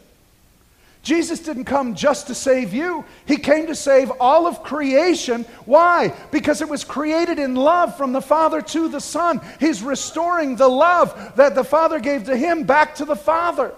Jesus 1.03 1.41
didn't 1.41 1.65
come 1.65 1.95
just 1.95 2.27
to 2.27 2.35
save 2.35 2.75
you. 2.75 3.05
He 3.25 3.37
came 3.37 3.67
to 3.69 3.75
save 3.75 4.11
all 4.21 4.47
of 4.47 4.63
creation. 4.63 5.45
Why? 5.65 6.13
Because 6.31 6.61
it 6.61 6.69
was 6.69 6.85
created 6.85 7.39
in 7.39 7.55
love 7.55 7.97
from 7.97 8.13
the 8.13 8.21
Father 8.21 8.61
to 8.61 8.89
the 8.89 9.01
Son. 9.01 9.41
He's 9.61 9.83
restoring 9.83 10.57
the 10.57 10.69
love 10.69 11.33
that 11.37 11.55
the 11.55 11.65
Father 11.65 12.01
gave 12.01 12.25
to 12.25 12.37
him 12.37 12.65
back 12.65 12.97
to 12.97 13.05
the 13.05 13.17
Father. 13.17 13.73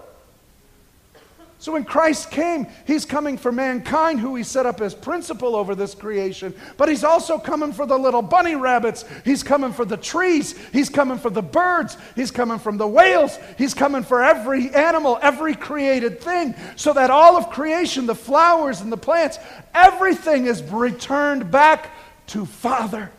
So 1.61 1.73
when 1.73 1.85
Christ 1.85 2.31
came, 2.31 2.65
he's 2.87 3.05
coming 3.05 3.37
for 3.37 3.51
mankind, 3.51 4.19
who 4.19 4.35
he 4.35 4.41
set 4.41 4.65
up 4.65 4.81
as 4.81 4.95
principal 4.95 5.55
over 5.55 5.75
this 5.75 5.93
creation. 5.93 6.55
But 6.75 6.89
he's 6.89 7.03
also 7.03 7.37
coming 7.37 7.71
for 7.71 7.85
the 7.85 7.99
little 7.99 8.23
bunny 8.23 8.55
rabbits. 8.55 9.05
He's 9.23 9.43
coming 9.43 9.71
for 9.71 9.85
the 9.85 9.95
trees. 9.95 10.57
He's 10.73 10.89
coming 10.89 11.19
for 11.19 11.29
the 11.29 11.43
birds. 11.43 11.97
He's 12.15 12.31
coming 12.31 12.57
from 12.57 12.77
the 12.77 12.87
whales. 12.87 13.37
He's 13.59 13.75
coming 13.75 14.01
for 14.01 14.23
every 14.23 14.73
animal, 14.73 15.19
every 15.21 15.53
created 15.53 16.19
thing. 16.19 16.55
So 16.77 16.93
that 16.93 17.11
all 17.11 17.37
of 17.37 17.51
creation, 17.51 18.07
the 18.07 18.15
flowers 18.15 18.81
and 18.81 18.91
the 18.91 18.97
plants, 18.97 19.37
everything 19.75 20.47
is 20.47 20.63
returned 20.63 21.51
back 21.51 21.91
to 22.29 22.47
Father. 22.47 23.11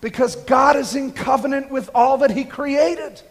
Because 0.00 0.36
God 0.36 0.76
is 0.76 0.94
in 0.94 1.10
covenant 1.10 1.72
with 1.72 1.90
all 1.96 2.18
that 2.18 2.30
he 2.30 2.44
created. 2.44 3.22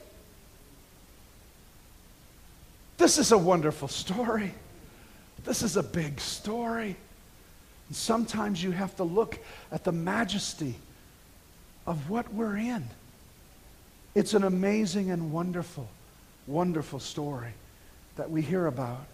This 2.98 3.18
is 3.18 3.32
a 3.32 3.38
wonderful 3.38 3.88
story. 3.88 4.54
This 5.44 5.62
is 5.62 5.78
a 5.78 5.84
big 5.84 6.20
story. 6.20 6.96
And 7.88 7.96
sometimes 7.96 8.62
you 8.62 8.72
have 8.72 8.96
to 8.98 9.04
look 9.04 9.40
at 9.72 9.84
the 9.84 9.92
majesty 9.92 10.76
of 11.86 12.10
what 12.10 12.34
we're 12.34 12.58
in. 12.58 12.86
It's 14.16 14.34
an 14.34 14.44
amazing 14.44 15.12
and 15.12 15.32
wonderful, 15.32 15.88
wonderful 16.48 17.00
story 17.00 17.52
that 18.16 18.30
we 18.32 18.42
hear 18.42 18.66
about. 18.66 19.06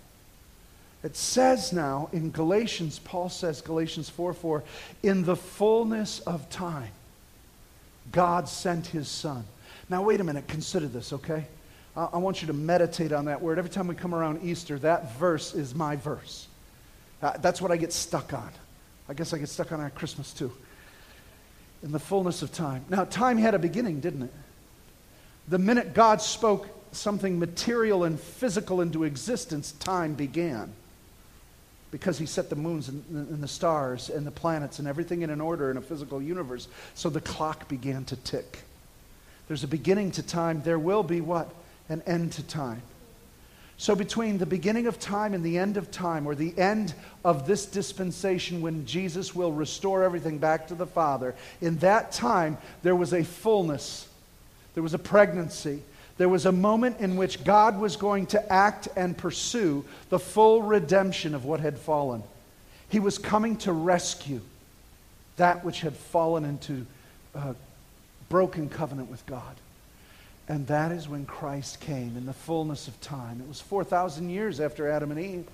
It 1.04 1.18
says 1.18 1.74
now 1.74 2.10
in 2.14 2.32
Galatians, 2.32 3.00
Paul 3.00 3.28
says, 3.28 3.60
Galatians 3.60 4.10
4 4.10 4.34
4, 4.34 4.64
in 5.04 5.26
the 5.26 5.36
fullness 5.36 6.22
of 6.22 6.50
time, 6.50 6.92
God 8.14 8.48
sent 8.48 8.88
his 8.88 9.10
son. 9.10 9.44
Now, 9.90 10.02
wait 10.04 10.22
a 10.22 10.24
minute, 10.24 10.48
consider 10.48 10.88
this, 10.88 11.12
okay? 11.12 11.46
I 11.96 12.18
want 12.18 12.42
you 12.42 12.48
to 12.48 12.54
meditate 12.54 13.12
on 13.12 13.26
that 13.26 13.42
word. 13.42 13.60
Every 13.60 13.70
time 13.70 13.88
we 13.88 13.94
come 13.94 14.16
around 14.16 14.44
Easter, 14.44 14.80
that 14.80 15.16
verse 15.18 15.54
is 15.54 15.76
my 15.76 15.96
verse. 15.96 16.48
Uh, 17.22 17.38
that's 17.38 17.62
what 17.62 17.72
I 17.72 17.78
get 17.78 17.94
stuck 17.94 18.34
on. 18.34 18.50
I 19.08 19.14
guess 19.14 19.34
I 19.34 19.38
get 19.38 19.50
stuck 19.50 19.72
on 19.72 19.80
at 19.80 19.94
Christmas 19.94 20.34
too. 20.34 20.52
In 21.84 21.92
the 21.92 22.00
fullness 22.00 22.42
of 22.42 22.52
time. 22.52 22.84
Now, 22.90 23.06
time 23.06 23.38
had 23.38 23.54
a 23.54 23.60
beginning, 23.60 24.00
didn't 24.00 24.24
it? 24.24 24.34
The 25.50 25.60
minute 25.60 25.94
God 25.94 26.22
spoke 26.22 26.68
something 26.96 27.38
material 27.38 28.06
and 28.06 28.20
physical 28.20 28.82
into 28.82 29.04
existence, 29.04 29.74
time 29.74 30.14
began. 30.14 30.74
Because 31.92 32.18
he 32.18 32.26
set 32.26 32.50
the 32.50 32.56
moons 32.56 32.90
and, 32.90 33.04
and 33.10 33.44
the 33.44 33.48
stars 33.48 34.10
and 34.10 34.26
the 34.26 34.32
planets 34.32 34.80
and 34.80 34.88
everything 34.88 35.22
in 35.22 35.30
an 35.30 35.42
order 35.42 35.70
in 35.70 35.78
a 35.78 35.82
physical 35.82 36.22
universe. 36.22 36.68
So 36.96 37.10
the 37.10 37.22
clock 37.22 37.68
began 37.68 38.06
to 38.06 38.16
tick. 38.16 38.60
There's 39.48 39.64
a 39.64 39.68
beginning 39.68 40.12
to 40.12 40.24
time. 40.24 40.62
There 40.64 40.80
will 40.80 41.04
be 41.04 41.22
what? 41.22 41.54
An 41.90 42.02
end 42.06 42.34
to 42.34 42.44
time. 42.44 42.82
So, 43.78 43.96
between 43.96 44.38
the 44.38 44.46
beginning 44.46 44.88
of 44.88 45.00
time 45.00 45.34
and 45.34 45.44
the 45.44 45.58
end 45.58 45.78
of 45.78 45.92
time, 45.92 46.28
or 46.28 46.36
the 46.36 46.58
end 46.58 46.94
of 47.26 47.48
this 47.48 47.66
dispensation 47.66 48.62
when 48.62 48.86
Jesus 48.86 49.36
will 49.36 49.52
restore 49.52 50.04
everything 50.04 50.38
back 50.38 50.68
to 50.68 50.76
the 50.76 50.86
Father, 50.86 51.36
in 51.60 51.78
that 51.80 52.12
time 52.12 52.58
there 52.84 52.96
was 52.96 53.14
a 53.14 53.24
fullness, 53.24 54.08
there 54.74 54.84
was 54.84 54.94
a 54.94 55.00
pregnancy, 55.00 55.82
there 56.18 56.30
was 56.30 56.46
a 56.46 56.52
moment 56.52 57.00
in 57.00 57.16
which 57.16 57.44
God 57.44 57.80
was 57.80 57.96
going 57.96 58.28
to 58.28 58.54
act 58.54 58.88
and 58.96 59.18
pursue 59.18 59.84
the 60.10 60.20
full 60.20 60.62
redemption 60.62 61.34
of 61.34 61.44
what 61.44 61.60
had 61.60 61.78
fallen. 61.78 62.24
He 62.90 63.00
was 63.00 63.18
coming 63.18 63.58
to 63.58 63.74
rescue 63.74 64.42
that 65.38 65.66
which 65.66 65.82
had 65.82 65.96
fallen 65.96 66.46
into 66.46 66.86
uh, 67.34 67.54
broken 68.30 68.70
covenant 68.70 69.10
with 69.10 69.26
God. 69.26 69.56
And 70.48 70.68
that 70.68 70.92
is 70.92 71.08
when 71.08 71.26
Christ 71.26 71.80
came 71.80 72.18
in 72.18 72.26
the 72.26 72.34
fullness 72.34 72.88
of 72.88 73.00
time. 73.00 73.40
It 73.40 73.48
was 73.48 73.62
4,000 73.62 74.30
years 74.30 74.60
after 74.60 74.90
Adam 74.90 75.12
and 75.12 75.20
Eve. 75.20 75.48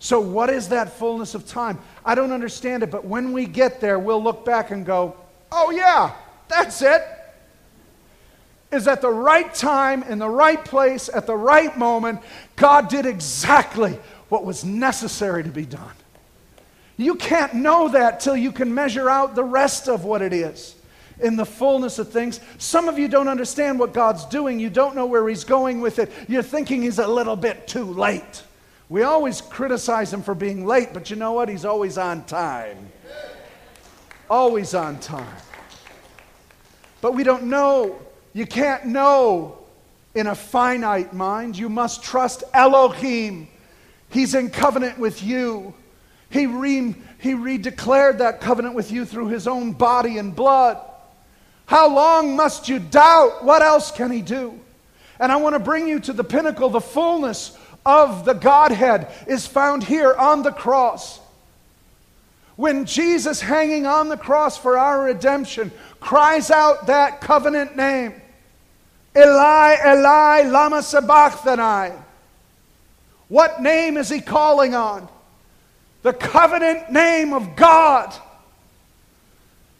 So, 0.00 0.20
what 0.20 0.48
is 0.48 0.68
that 0.68 0.92
fullness 0.92 1.34
of 1.34 1.46
time? 1.46 1.78
I 2.04 2.14
don't 2.14 2.30
understand 2.30 2.84
it, 2.84 2.90
but 2.90 3.04
when 3.04 3.32
we 3.32 3.46
get 3.46 3.80
there, 3.80 3.98
we'll 3.98 4.22
look 4.22 4.44
back 4.44 4.70
and 4.70 4.86
go, 4.86 5.16
oh, 5.50 5.70
yeah, 5.70 6.14
that's 6.46 6.82
it. 6.82 7.02
Is 8.70 8.86
at 8.86 9.00
the 9.00 9.10
right 9.10 9.52
time, 9.52 10.04
in 10.04 10.18
the 10.18 10.28
right 10.28 10.64
place, 10.64 11.08
at 11.08 11.26
the 11.26 11.36
right 11.36 11.76
moment, 11.76 12.20
God 12.54 12.88
did 12.88 13.06
exactly 13.06 13.98
what 14.28 14.44
was 14.44 14.64
necessary 14.64 15.42
to 15.42 15.48
be 15.48 15.66
done. 15.66 15.94
You 16.96 17.16
can't 17.16 17.54
know 17.54 17.88
that 17.88 18.20
till 18.20 18.36
you 18.36 18.52
can 18.52 18.72
measure 18.72 19.08
out 19.08 19.34
the 19.34 19.42
rest 19.44 19.88
of 19.88 20.04
what 20.04 20.22
it 20.22 20.32
is 20.32 20.76
in 21.20 21.36
the 21.36 21.44
fullness 21.44 21.98
of 21.98 22.10
things. 22.10 22.40
Some 22.58 22.88
of 22.88 22.98
you 22.98 23.08
don't 23.08 23.28
understand 23.28 23.78
what 23.78 23.92
God's 23.92 24.24
doing. 24.26 24.58
You 24.58 24.70
don't 24.70 24.94
know 24.94 25.06
where 25.06 25.28
He's 25.28 25.44
going 25.44 25.80
with 25.80 25.98
it. 25.98 26.10
You're 26.28 26.42
thinking 26.42 26.82
He's 26.82 26.98
a 26.98 27.06
little 27.06 27.36
bit 27.36 27.66
too 27.66 27.84
late. 27.84 28.42
We 28.88 29.02
always 29.02 29.40
criticize 29.40 30.12
Him 30.12 30.22
for 30.22 30.34
being 30.34 30.64
late, 30.64 30.90
but 30.92 31.10
you 31.10 31.16
know 31.16 31.32
what? 31.32 31.48
He's 31.48 31.64
always 31.64 31.98
on 31.98 32.24
time. 32.24 32.90
Always 34.30 34.74
on 34.74 34.98
time. 35.00 35.36
But 37.00 37.14
we 37.14 37.22
don't 37.22 37.44
know. 37.44 38.00
You 38.32 38.46
can't 38.46 38.86
know 38.86 39.58
in 40.14 40.26
a 40.26 40.34
finite 40.34 41.12
mind. 41.12 41.56
You 41.56 41.68
must 41.68 42.02
trust 42.02 42.44
Elohim. 42.52 43.48
He's 44.10 44.34
in 44.34 44.50
covenant 44.50 44.98
with 44.98 45.22
you. 45.22 45.74
He, 46.30 46.46
re- 46.46 46.94
he 47.18 47.32
redeclared 47.32 48.18
that 48.18 48.40
covenant 48.40 48.74
with 48.74 48.90
you 48.92 49.04
through 49.04 49.28
his 49.28 49.46
own 49.46 49.72
body 49.72 50.18
and 50.18 50.34
blood. 50.34 50.78
How 51.68 51.94
long 51.94 52.34
must 52.34 52.70
you 52.70 52.78
doubt? 52.78 53.44
What 53.44 53.60
else 53.60 53.90
can 53.90 54.10
he 54.10 54.22
do? 54.22 54.58
And 55.20 55.30
I 55.30 55.36
want 55.36 55.54
to 55.54 55.58
bring 55.58 55.86
you 55.86 56.00
to 56.00 56.14
the 56.14 56.24
pinnacle, 56.24 56.70
the 56.70 56.80
fullness 56.80 57.58
of 57.84 58.24
the 58.24 58.32
Godhead 58.32 59.12
is 59.26 59.46
found 59.46 59.84
here 59.84 60.14
on 60.14 60.42
the 60.42 60.50
cross. 60.50 61.20
When 62.56 62.86
Jesus, 62.86 63.42
hanging 63.42 63.84
on 63.84 64.08
the 64.08 64.16
cross 64.16 64.56
for 64.56 64.78
our 64.78 65.02
redemption, 65.02 65.70
cries 66.00 66.50
out 66.50 66.86
that 66.86 67.20
covenant 67.20 67.76
name 67.76 68.14
Eli, 69.14 69.76
Eli, 69.86 70.48
Lama 70.48 70.82
Sabachthani. 70.82 71.94
What 73.28 73.60
name 73.60 73.98
is 73.98 74.08
he 74.08 74.22
calling 74.22 74.74
on? 74.74 75.06
The 76.00 76.14
covenant 76.14 76.90
name 76.90 77.34
of 77.34 77.56
God. 77.56 78.14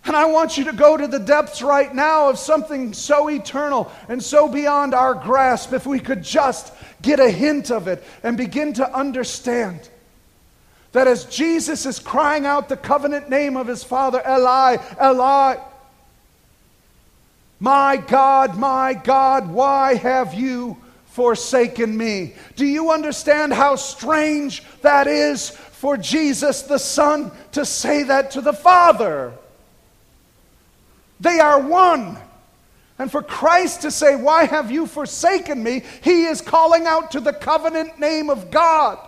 And 0.04 0.16
I 0.16 0.26
want 0.26 0.56
you 0.56 0.64
to 0.64 0.72
go 0.72 0.96
to 0.96 1.06
the 1.06 1.18
depths 1.18 1.60
right 1.60 1.94
now 1.94 2.30
of 2.30 2.38
something 2.38 2.92
so 2.94 3.28
eternal 3.28 3.92
and 4.08 4.22
so 4.22 4.48
beyond 4.48 4.94
our 4.94 5.14
grasp. 5.14 5.72
If 5.72 5.86
we 5.86 6.00
could 6.00 6.22
just 6.22 6.72
get 7.02 7.20
a 7.20 7.30
hint 7.30 7.70
of 7.70 7.88
it 7.88 8.02
and 8.22 8.36
begin 8.36 8.72
to 8.74 8.94
understand 8.94 9.88
that 10.92 11.06
as 11.06 11.26
Jesus 11.26 11.84
is 11.84 11.98
crying 11.98 12.46
out 12.46 12.68
the 12.68 12.76
covenant 12.76 13.28
name 13.28 13.56
of 13.56 13.66
his 13.66 13.84
Father, 13.84 14.22
Eli, 14.26 14.78
Eli, 15.02 15.56
my 17.60 17.96
God, 17.96 18.56
my 18.56 18.94
God, 18.94 19.50
why 19.50 19.94
have 19.94 20.32
you 20.32 20.76
forsaken 21.06 21.96
me? 21.96 22.34
Do 22.56 22.64
you 22.64 22.92
understand 22.92 23.52
how 23.52 23.76
strange 23.76 24.62
that 24.82 25.06
is 25.06 25.50
for 25.50 25.96
Jesus 25.96 26.62
the 26.62 26.78
Son 26.78 27.32
to 27.52 27.66
say 27.66 28.04
that 28.04 28.30
to 28.32 28.40
the 28.40 28.52
Father? 28.52 29.32
They 31.20 31.40
are 31.40 31.60
one. 31.60 32.18
And 32.98 33.10
for 33.10 33.22
Christ 33.22 33.82
to 33.82 33.90
say, 33.90 34.16
Why 34.16 34.44
have 34.44 34.70
you 34.70 34.86
forsaken 34.86 35.62
me? 35.62 35.82
He 36.02 36.24
is 36.24 36.40
calling 36.40 36.86
out 36.86 37.12
to 37.12 37.20
the 37.20 37.32
covenant 37.32 37.98
name 37.98 38.28
of 38.30 38.50
God. 38.50 38.98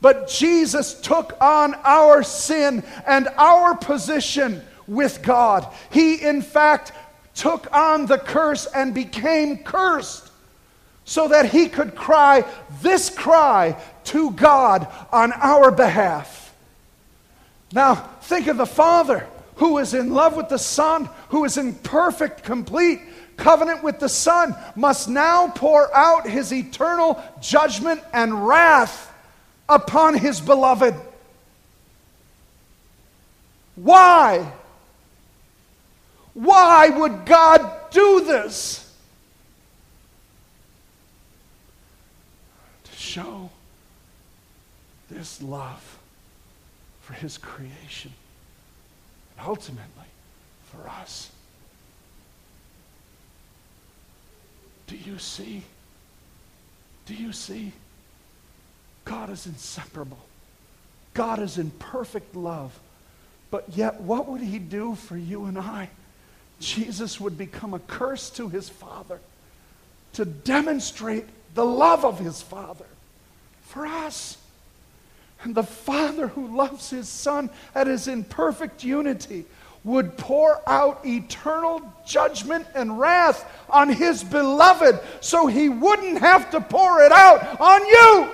But 0.00 0.28
Jesus 0.28 0.94
took 1.00 1.40
on 1.40 1.74
our 1.84 2.22
sin 2.22 2.82
and 3.06 3.28
our 3.36 3.76
position 3.76 4.62
with 4.86 5.22
God. 5.22 5.66
He, 5.90 6.14
in 6.14 6.42
fact, 6.42 6.92
took 7.34 7.70
on 7.72 8.06
the 8.06 8.18
curse 8.18 8.66
and 8.66 8.94
became 8.94 9.58
cursed 9.58 10.30
so 11.04 11.28
that 11.28 11.50
he 11.50 11.68
could 11.68 11.94
cry 11.94 12.44
this 12.82 13.10
cry 13.10 13.76
to 14.04 14.30
God 14.32 14.86
on 15.12 15.32
our 15.32 15.70
behalf. 15.70 16.54
Now, 17.72 17.94
think 18.22 18.46
of 18.46 18.56
the 18.56 18.66
Father 18.66 19.26
who 19.56 19.78
is 19.78 19.94
in 19.94 20.12
love 20.12 20.36
with 20.36 20.48
the 20.48 20.58
Son, 20.58 21.08
who 21.30 21.44
is 21.44 21.56
in 21.56 21.74
perfect, 21.74 22.42
complete 22.42 23.00
covenant 23.36 23.82
with 23.82 23.98
the 23.98 24.08
Son, 24.08 24.54
must 24.74 25.08
now 25.08 25.48
pour 25.48 25.94
out 25.94 26.26
his 26.26 26.52
eternal 26.52 27.22
judgment 27.40 28.02
and 28.12 28.46
wrath 28.46 29.12
upon 29.68 30.14
his 30.14 30.40
beloved. 30.40 30.94
Why? 33.76 34.52
Why 36.34 36.88
would 36.90 37.24
God 37.24 37.90
do 37.90 38.24
this? 38.24 38.94
To 42.84 42.92
show 42.92 43.50
this 45.10 45.42
love 45.42 45.98
for 47.00 47.14
his 47.14 47.38
creation 47.38 48.12
and 49.36 49.46
ultimately 49.46 50.04
for 50.64 50.88
us. 50.88 51.30
Do 54.86 54.96
you 54.96 55.18
see? 55.18 55.62
Do 57.06 57.14
you 57.14 57.32
see? 57.32 57.72
God 59.04 59.30
is 59.30 59.46
inseparable. 59.46 60.18
God 61.14 61.40
is 61.40 61.58
in 61.58 61.70
perfect 61.70 62.36
love. 62.36 62.78
But 63.50 63.64
yet, 63.74 64.00
what 64.00 64.28
would 64.28 64.40
he 64.40 64.58
do 64.58 64.94
for 64.94 65.16
you 65.16 65.44
and 65.44 65.58
I? 65.58 65.88
Jesus 66.60 67.20
would 67.20 67.38
become 67.38 67.74
a 67.74 67.78
curse 67.78 68.30
to 68.30 68.48
his 68.48 68.68
Father 68.68 69.20
to 70.14 70.24
demonstrate 70.24 71.24
the 71.54 71.64
love 71.64 72.04
of 72.04 72.18
his 72.18 72.42
Father 72.42 72.86
for 73.62 73.86
us. 73.86 74.38
And 75.42 75.54
the 75.54 75.62
Father 75.62 76.28
who 76.28 76.56
loves 76.56 76.90
his 76.90 77.08
Son 77.08 77.50
and 77.74 77.88
is 77.88 78.08
in 78.08 78.24
perfect 78.24 78.82
unity 78.82 79.44
would 79.84 80.16
pour 80.18 80.60
out 80.68 81.06
eternal 81.06 81.80
judgment 82.04 82.66
and 82.74 82.98
wrath 82.98 83.48
on 83.70 83.88
his 83.88 84.24
beloved 84.24 84.98
so 85.20 85.46
he 85.46 85.68
wouldn't 85.68 86.18
have 86.18 86.50
to 86.50 86.60
pour 86.60 87.02
it 87.02 87.12
out 87.12 87.60
on 87.60 87.86
you. 87.86 88.28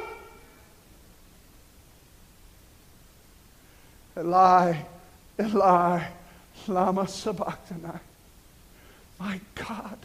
Eli, 4.18 4.76
Eli, 5.38 6.02
Lama 6.68 7.06
Sabachthani. 7.06 7.98
My 9.18 9.40
God, 9.54 9.98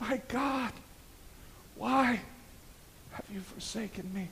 my 0.00 0.20
God, 0.28 0.72
why 1.76 2.20
have 3.12 3.24
you 3.32 3.40
forsaken 3.40 4.10
me? 4.12 4.28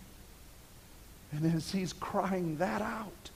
And 1.37 1.55
as 1.55 1.70
he's 1.70 1.92
crying 1.92 2.57
that 2.59 2.81
out, 2.81 3.31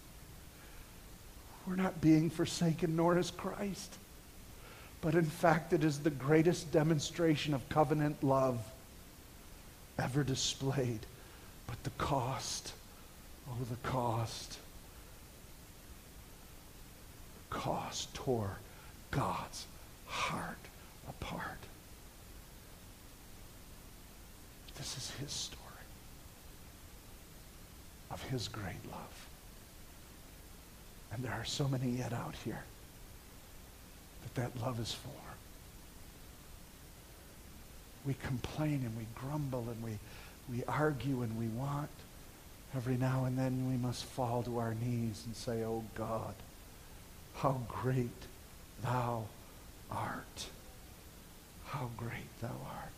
we're 1.67 1.77
not 1.77 2.01
being 2.01 2.31
forsaken, 2.31 2.97
nor 2.97 3.19
is 3.19 3.31
Christ. 3.31 3.95
But 5.03 5.15
in 5.15 5.27
fact, 5.27 5.75
it 5.75 5.85
is 5.85 5.99
the 5.99 6.11
greatest 6.11 6.73
demonstration 6.73 7.53
of 7.53 7.69
covenant 7.69 8.25
love 8.25 8.59
ever 9.99 10.25
displayed. 10.25 11.01
But 11.67 11.83
the 11.85 11.91
cost, 11.91 12.73
oh, 13.49 13.65
the 13.69 13.89
cost. 13.89 14.59
The 17.51 17.57
cost 17.57 18.15
tore 18.15 18.57
God's 19.11 19.67
heart 20.07 20.57
apart. 21.07 21.45
This 24.79 24.97
is 24.97 25.11
his 25.21 25.31
story 25.31 25.60
his 28.31 28.49
great 28.49 28.85
love. 28.91 29.29
And 31.13 31.25
there 31.25 31.33
are 31.33 31.45
so 31.45 31.69
many 31.69 31.91
yet 31.91 32.13
out 32.13 32.35
here 32.45 32.63
that 34.23 34.35
that 34.41 34.63
love 34.63 34.79
is 34.79 34.93
for. 34.93 35.11
We 38.07 38.15
complain 38.15 38.83
and 38.85 38.97
we 38.97 39.07
grumble 39.15 39.67
and 39.69 39.83
we, 39.83 39.99
we 40.51 40.65
argue 40.65 41.23
and 41.23 41.39
we 41.39 41.49
want. 41.49 41.91
Every 42.75 42.97
now 42.97 43.25
and 43.25 43.37
then 43.37 43.69
we 43.69 43.77
must 43.77 44.05
fall 44.05 44.43
to 44.45 44.59
our 44.59 44.75
knees 44.75 45.25
and 45.27 45.35
say, 45.35 45.65
Oh 45.65 45.83
God, 45.97 46.35
how 47.35 47.61
great 47.69 48.11
thou 48.83 49.25
art. 49.91 50.47
How 51.67 51.91
great 51.97 52.41
thou 52.41 52.49
art. 52.49 52.93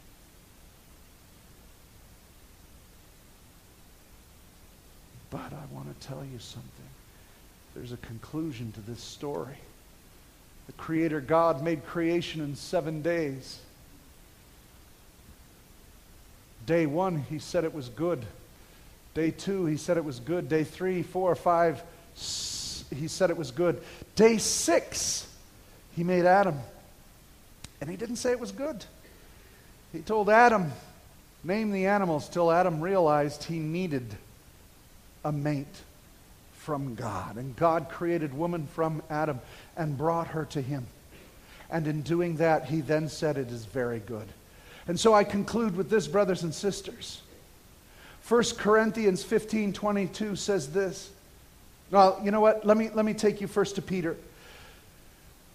But 5.33 5.51
I 5.51 5.75
want 5.75 5.99
to 5.99 6.07
tell 6.07 6.23
you 6.31 6.39
something. 6.39 6.71
There's 7.75 7.93
a 7.93 7.97
conclusion 7.97 8.71
to 8.73 8.81
this 8.83 9.01
story. 9.01 9.57
The 10.67 10.73
Creator 10.75 11.23
God 11.23 11.65
made 11.65 11.87
creation 11.87 12.43
in 12.43 12.55
seven 12.55 13.01
days. 13.01 13.59
Day 16.67 16.85
one, 16.85 17.25
he 17.31 17.39
said 17.39 17.65
it 17.65 17.73
was 17.73 17.89
good. 17.89 18.27
Day 19.15 19.31
two, 19.31 19.65
he 19.65 19.79
said 19.79 19.97
it 19.97 20.05
was 20.05 20.21
good. 20.21 20.51
Day 20.51 20.65
three, 20.65 21.03
four, 21.03 21.35
five, 21.35 21.83
he 22.15 23.09
said 23.09 23.31
it 23.31 23.37
was 23.39 23.51
good. 23.51 23.83
Day 24.15 24.37
six, 24.37 25.27
he 25.97 26.05
made 26.05 26.27
Adam. 26.27 26.61
And 27.81 27.89
he 27.89 27.97
didn't 27.97 28.17
say 28.17 28.33
it 28.33 28.41
was 28.41 28.53
good. 28.53 28.85
He 29.95 30.01
told 30.01 30.29
Adam, 30.29 30.73
name 31.43 31.73
the 31.73 31.87
animals, 31.87 32.29
till 32.29 32.53
Adam 32.53 32.83
realized 32.83 33.45
he 33.45 33.59
needed 33.59 34.15
a 35.25 35.33
mate 35.33 35.83
from 36.53 36.95
God. 36.95 37.37
And 37.37 37.57
God 37.57 37.89
created 37.89 38.35
woman 38.35 38.67
from 38.67 39.03
Adam 39.11 39.41
and 39.77 39.99
brought 39.99 40.29
her 40.29 40.45
to 40.47 40.61
him. 40.61 40.87
And 41.71 41.87
in 41.87 42.03
doing 42.03 42.37
that, 42.37 42.67
he 42.67 42.81
then 42.81 43.09
said, 43.09 43.37
It 43.39 43.49
is 43.49 43.65
very 43.65 44.01
good. 44.01 44.29
And 44.87 44.99
so 44.99 45.15
I 45.15 45.25
conclude 45.25 45.77
with 45.77 45.91
this, 45.91 46.07
brothers 46.07 46.43
and 46.43 46.55
sisters. 46.55 47.23
1 48.29 48.45
Corinthians 48.59 49.25
15 49.25 49.73
22 49.73 50.37
says 50.37 50.73
this. 50.73 51.11
Well, 51.91 52.21
you 52.23 52.31
know 52.31 52.41
what? 52.41 52.65
Let 52.65 52.77
me, 52.77 52.91
let 52.91 53.05
me 53.05 53.15
take 53.15 53.41
you 53.41 53.47
first 53.47 53.75
to 53.77 53.83
Peter. 53.83 54.17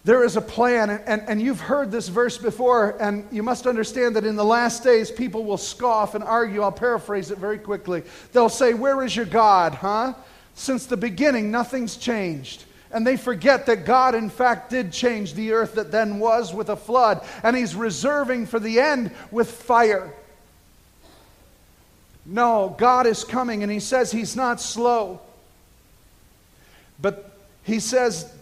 There 0.08 0.24
is 0.24 0.38
a 0.38 0.42
plan, 0.42 0.90
and, 0.90 1.22
and 1.28 1.42
you've 1.42 1.60
heard 1.60 1.92
this 1.92 2.08
verse 2.08 2.38
before, 2.38 2.96
and 3.02 3.28
you 3.30 3.44
must 3.44 3.68
understand 3.68 4.16
that 4.16 4.24
in 4.26 4.38
the 4.38 4.46
last 4.46 4.82
days, 4.82 5.12
people 5.12 5.44
will 5.44 5.58
scoff 5.58 6.16
and 6.16 6.24
argue. 6.24 6.62
I'll 6.62 6.72
paraphrase 6.72 7.30
it 7.30 7.40
very 7.40 7.58
quickly. 7.58 8.04
They'll 8.32 8.48
say, 8.48 8.74
Where 8.74 9.04
is 9.04 9.14
your 9.14 9.26
God, 9.26 9.74
huh? 9.74 10.14
Since 10.54 10.86
the 10.86 10.96
beginning, 10.96 11.52
nothing's 11.52 11.98
changed. 11.98 12.64
And 12.90 13.06
they 13.06 13.18
forget 13.18 13.66
that 13.66 13.84
God, 13.84 14.16
in 14.16 14.30
fact, 14.30 14.70
did 14.70 14.94
change 14.94 15.34
the 15.34 15.52
earth 15.52 15.76
that 15.76 15.92
then 15.92 16.20
was 16.20 16.54
with 16.54 16.70
a 16.70 16.78
flood, 16.78 17.22
and 17.44 17.54
He's 17.54 17.76
reserving 17.76 18.46
for 18.46 18.62
the 18.62 18.80
end 18.80 19.12
with 19.30 19.52
fire. 19.52 20.14
No, 22.26 22.74
God 22.78 23.08
is 23.08 23.26
coming, 23.26 23.62
and 23.62 23.70
He 23.70 23.82
says 23.82 24.10
He's 24.10 24.38
not 24.38 24.62
slow. 24.62 25.20
But 27.02 27.30
He 27.64 27.82
says 27.82 28.34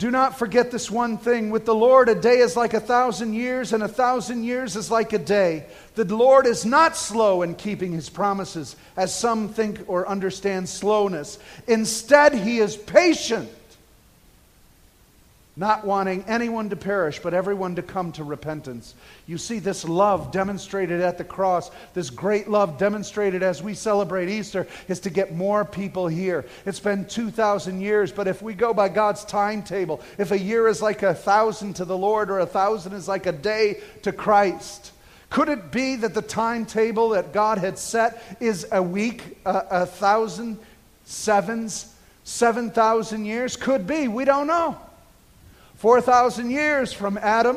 do 0.00 0.10
not 0.10 0.38
forget 0.38 0.70
this 0.70 0.90
one 0.90 1.18
thing. 1.18 1.50
With 1.50 1.66
the 1.66 1.74
Lord, 1.74 2.08
a 2.08 2.14
day 2.14 2.38
is 2.38 2.56
like 2.56 2.72
a 2.72 2.80
thousand 2.80 3.34
years, 3.34 3.74
and 3.74 3.82
a 3.82 3.88
thousand 3.88 4.44
years 4.44 4.74
is 4.74 4.90
like 4.90 5.12
a 5.12 5.18
day. 5.18 5.66
The 5.94 6.06
Lord 6.06 6.46
is 6.46 6.64
not 6.64 6.96
slow 6.96 7.42
in 7.42 7.54
keeping 7.54 7.92
his 7.92 8.08
promises, 8.08 8.76
as 8.96 9.14
some 9.14 9.50
think 9.50 9.80
or 9.88 10.08
understand 10.08 10.70
slowness. 10.70 11.38
Instead, 11.66 12.32
he 12.32 12.60
is 12.60 12.78
patient 12.78 13.50
not 15.60 15.84
wanting 15.84 16.24
anyone 16.26 16.70
to 16.70 16.74
perish, 16.74 17.20
but 17.20 17.34
everyone 17.34 17.76
to 17.76 17.82
come 17.82 18.12
to 18.12 18.24
repentance. 18.24 18.94
You 19.26 19.36
see, 19.36 19.58
this 19.58 19.84
love 19.84 20.32
demonstrated 20.32 21.02
at 21.02 21.18
the 21.18 21.24
cross, 21.24 21.70
this 21.92 22.08
great 22.08 22.48
love 22.48 22.78
demonstrated 22.78 23.42
as 23.42 23.62
we 23.62 23.74
celebrate 23.74 24.30
Easter, 24.30 24.66
is 24.88 25.00
to 25.00 25.10
get 25.10 25.34
more 25.34 25.66
people 25.66 26.08
here. 26.08 26.46
It's 26.64 26.80
been 26.80 27.04
2,000 27.04 27.78
years, 27.78 28.10
but 28.10 28.26
if 28.26 28.40
we 28.40 28.54
go 28.54 28.72
by 28.72 28.88
God's 28.88 29.22
timetable, 29.22 30.00
if 30.16 30.30
a 30.30 30.38
year 30.38 30.66
is 30.66 30.80
like 30.80 31.02
a 31.02 31.12
thousand 31.12 31.74
to 31.74 31.84
the 31.84 31.96
Lord, 31.96 32.30
or 32.30 32.38
a 32.38 32.46
thousand 32.46 32.94
is 32.94 33.06
like 33.06 33.26
a 33.26 33.32
day 33.32 33.82
to 34.00 34.12
Christ, 34.12 34.92
could 35.28 35.50
it 35.50 35.70
be 35.70 35.94
that 35.96 36.14
the 36.14 36.22
timetable 36.22 37.10
that 37.10 37.34
God 37.34 37.58
had 37.58 37.78
set 37.78 38.38
is 38.40 38.66
a 38.72 38.82
week, 38.82 39.36
a, 39.44 39.66
a 39.70 39.86
thousand, 39.86 40.58
sevens, 41.04 41.94
7,000 42.24 43.26
years? 43.26 43.56
Could 43.56 43.86
be. 43.86 44.08
We 44.08 44.24
don't 44.24 44.46
know. 44.46 44.78
4,000 45.80 46.50
years 46.50 46.92
from 46.92 47.16
Adam 47.16 47.56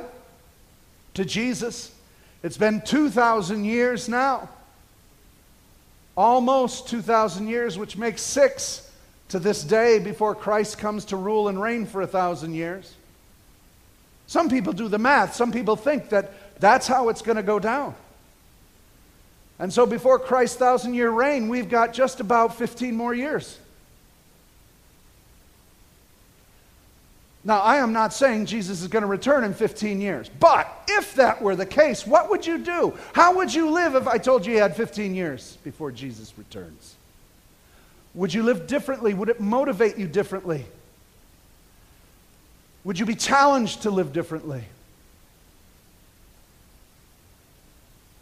to 1.14 1.26
Jesus. 1.26 1.94
It's 2.42 2.58
been 2.58 2.80
2,000 2.80 3.66
years 3.66 4.08
now. 4.08 4.48
Almost 6.16 6.88
2,000 6.88 7.50
years, 7.50 7.78
which 7.78 7.98
makes 7.98 8.22
six 8.22 8.90
to 9.28 9.40
this 9.40 9.62
day 9.62 10.00
before 10.00 10.36
Christ 10.36 10.78
comes 10.78 11.04
to 11.06 11.18
rule 11.18 11.50
and 11.50 11.62
reign 11.62 11.86
for 11.86 12.02
a 12.02 12.08
thousand 12.08 12.54
years. 12.54 12.94
Some 14.28 14.48
people 14.50 14.72
do 14.72 14.88
the 14.88 15.00
math. 15.00 15.36
Some 15.36 15.52
people 15.52 15.76
think 15.76 16.08
that 16.10 16.32
that's 16.62 16.88
how 16.88 17.10
it's 17.10 17.22
going 17.22 17.36
to 17.36 17.44
go 17.44 17.60
down. 17.60 17.94
And 19.60 19.74
so 19.74 19.86
before 19.86 20.18
Christ's 20.18 20.56
thousand 20.56 20.94
year 20.94 21.10
reign, 21.10 21.50
we've 21.50 21.68
got 21.68 21.92
just 21.92 22.22
about 22.22 22.56
15 22.56 22.96
more 22.96 23.14
years. 23.14 23.60
Now, 27.46 27.60
I 27.60 27.78
am 27.78 27.92
not 27.92 28.14
saying 28.14 28.46
Jesus 28.46 28.82
is 28.82 28.88
going 28.88 29.02
to 29.02 29.08
return 29.08 29.44
in 29.44 29.54
15 29.54 30.00
years, 30.00 30.30
but 30.40 30.84
if 30.88 31.16
that 31.16 31.42
were 31.42 31.58
the 31.58 31.66
case, 31.66 32.08
what 32.08 32.30
would 32.30 32.48
you 32.48 32.58
do? 32.58 32.98
How 33.12 33.36
would 33.36 33.54
you 33.54 33.70
live 33.70 33.96
if 33.96 34.08
I 34.08 34.18
told 34.18 34.46
you 34.46 34.54
you 34.54 34.60
had 34.60 34.78
15 34.78 35.14
years 35.14 35.58
before 35.64 35.92
Jesus 35.92 36.34
returns? 36.38 36.96
Would 38.16 38.34
you 38.34 38.44
live 38.44 38.66
differently? 38.66 39.14
Would 39.14 39.28
it 39.28 39.42
motivate 39.42 39.98
you 39.98 40.08
differently? 40.08 40.66
Would 42.86 42.98
you 42.98 43.06
be 43.06 43.16
challenged 43.16 43.82
to 43.84 43.92
live 43.92 44.14
differently? 44.14 44.64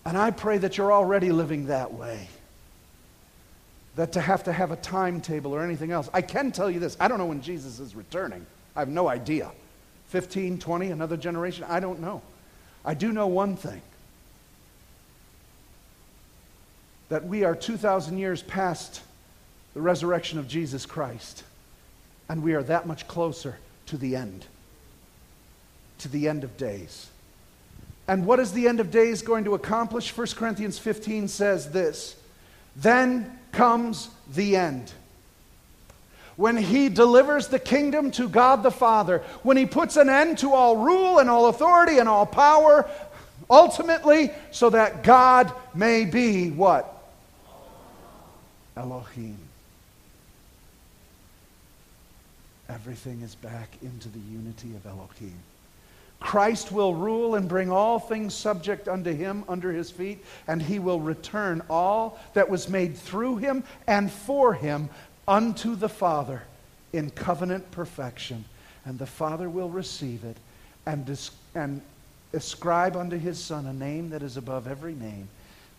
And 0.03 0.17
I 0.17 0.31
pray 0.31 0.57
that 0.57 0.77
you're 0.77 0.91
already 0.91 1.31
living 1.31 1.67
that 1.67 1.93
way. 1.93 2.27
That 3.97 4.13
to 4.13 4.21
have 4.21 4.45
to 4.45 4.53
have 4.53 4.71
a 4.71 4.77
timetable 4.77 5.53
or 5.53 5.63
anything 5.63 5.91
else. 5.91 6.09
I 6.11 6.21
can 6.21 6.51
tell 6.51 6.71
you 6.71 6.79
this 6.79 6.97
I 6.99 7.07
don't 7.07 7.19
know 7.19 7.25
when 7.27 7.41
Jesus 7.41 7.79
is 7.79 7.95
returning. 7.95 8.45
I 8.75 8.79
have 8.79 8.89
no 8.89 9.07
idea. 9.07 9.51
15, 10.07 10.59
20, 10.59 10.91
another 10.91 11.17
generation? 11.17 11.65
I 11.67 11.79
don't 11.79 11.99
know. 11.99 12.21
I 12.83 12.93
do 12.93 13.11
know 13.11 13.27
one 13.27 13.55
thing 13.55 13.81
that 17.09 17.25
we 17.25 17.43
are 17.43 17.55
2,000 17.55 18.17
years 18.17 18.41
past 18.43 19.01
the 19.73 19.81
resurrection 19.81 20.39
of 20.39 20.47
Jesus 20.47 20.85
Christ, 20.85 21.43
and 22.29 22.43
we 22.43 22.53
are 22.53 22.63
that 22.63 22.87
much 22.87 23.07
closer 23.07 23.57
to 23.87 23.97
the 23.97 24.15
end, 24.15 24.45
to 25.99 26.07
the 26.09 26.27
end 26.27 26.43
of 26.43 26.57
days. 26.57 27.09
And 28.07 28.25
what 28.25 28.39
is 28.39 28.51
the 28.51 28.67
end 28.67 28.79
of 28.79 28.91
days 28.91 29.21
going 29.21 29.45
to 29.45 29.53
accomplish? 29.53 30.15
1 30.15 30.27
Corinthians 30.35 30.79
15 30.79 31.27
says 31.27 31.71
this 31.71 32.15
Then 32.75 33.39
comes 33.51 34.09
the 34.33 34.55
end 34.55 34.91
when 36.41 36.57
he 36.57 36.89
delivers 36.89 37.49
the 37.49 37.59
kingdom 37.59 38.09
to 38.09 38.27
God 38.27 38.63
the 38.63 38.71
Father, 38.71 39.19
when 39.43 39.57
he 39.57 39.67
puts 39.67 39.95
an 39.95 40.09
end 40.09 40.39
to 40.39 40.53
all 40.53 40.75
rule 40.75 41.19
and 41.19 41.29
all 41.29 41.45
authority 41.45 41.99
and 41.99 42.09
all 42.09 42.25
power, 42.25 42.89
ultimately, 43.47 44.31
so 44.49 44.71
that 44.71 45.03
God 45.03 45.53
may 45.75 46.03
be 46.03 46.49
what? 46.49 46.99
Elohim. 48.75 49.37
Everything 52.67 53.21
is 53.21 53.35
back 53.35 53.69
into 53.83 54.09
the 54.09 54.19
unity 54.19 54.75
of 54.75 54.83
Elohim. 54.87 55.37
Christ 56.19 56.71
will 56.71 56.95
rule 56.95 57.35
and 57.35 57.47
bring 57.47 57.71
all 57.71 57.99
things 57.99 58.33
subject 58.33 58.87
unto 58.87 59.13
him 59.13 59.43
under 59.47 59.71
his 59.71 59.91
feet, 59.91 60.25
and 60.47 60.59
he 60.59 60.79
will 60.79 60.99
return 60.99 61.61
all 61.69 62.19
that 62.33 62.49
was 62.49 62.67
made 62.67 62.97
through 62.97 63.37
him 63.37 63.63
and 63.85 64.11
for 64.11 64.55
him 64.55 64.89
unto 65.31 65.75
the 65.75 65.87
Father 65.87 66.43
in 66.91 67.09
covenant 67.09 67.71
perfection. 67.71 68.43
And 68.83 68.99
the 68.99 69.05
Father 69.05 69.49
will 69.49 69.69
receive 69.69 70.25
it 70.25 70.35
and, 70.85 71.05
dis- 71.05 71.31
and 71.55 71.81
ascribe 72.33 72.97
unto 72.97 73.17
his 73.17 73.39
Son 73.39 73.65
a 73.65 73.73
name 73.73 74.09
that 74.09 74.23
is 74.23 74.35
above 74.35 74.67
every 74.67 74.93
name, 74.93 75.29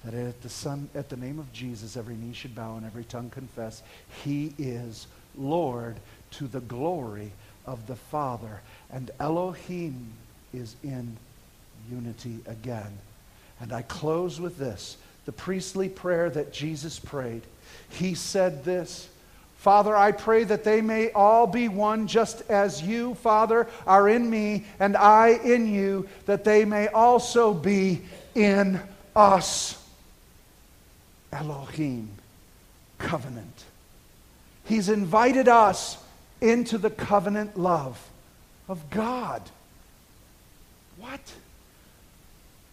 that 0.04 0.14
at 0.14 0.40
the, 0.40 0.48
son, 0.48 0.88
at 0.94 1.10
the 1.10 1.16
name 1.16 1.38
of 1.38 1.52
Jesus 1.52 1.98
every 1.98 2.14
knee 2.14 2.32
should 2.32 2.54
bow 2.54 2.76
and 2.76 2.86
every 2.86 3.04
tongue 3.04 3.28
confess 3.28 3.82
he 4.24 4.54
is 4.56 5.06
Lord 5.36 5.96
to 6.32 6.46
the 6.46 6.60
glory 6.60 7.30
of 7.66 7.86
the 7.86 7.96
Father. 7.96 8.62
And 8.90 9.10
Elohim 9.20 10.12
is 10.54 10.76
in 10.82 11.16
unity 11.90 12.38
again. 12.46 12.98
And 13.60 13.70
I 13.70 13.82
close 13.82 14.40
with 14.40 14.56
this 14.56 14.96
the 15.26 15.32
priestly 15.32 15.90
prayer 15.90 16.30
that 16.30 16.54
Jesus 16.54 16.98
prayed. 16.98 17.42
He 17.90 18.14
said 18.14 18.64
this 18.64 19.08
Father, 19.62 19.96
I 19.96 20.10
pray 20.10 20.42
that 20.42 20.64
they 20.64 20.80
may 20.80 21.12
all 21.12 21.46
be 21.46 21.68
one, 21.68 22.08
just 22.08 22.42
as 22.50 22.82
you, 22.82 23.14
Father, 23.14 23.68
are 23.86 24.08
in 24.08 24.28
me 24.28 24.64
and 24.80 24.96
I 24.96 25.38
in 25.44 25.72
you, 25.72 26.08
that 26.26 26.42
they 26.42 26.64
may 26.64 26.88
also 26.88 27.54
be 27.54 28.02
in 28.34 28.80
us. 29.14 29.80
Elohim, 31.32 32.10
covenant. 32.98 33.64
He's 34.64 34.88
invited 34.88 35.46
us 35.46 35.96
into 36.40 36.76
the 36.76 36.90
covenant 36.90 37.56
love 37.56 38.04
of 38.68 38.90
God. 38.90 39.42
What? 40.98 41.20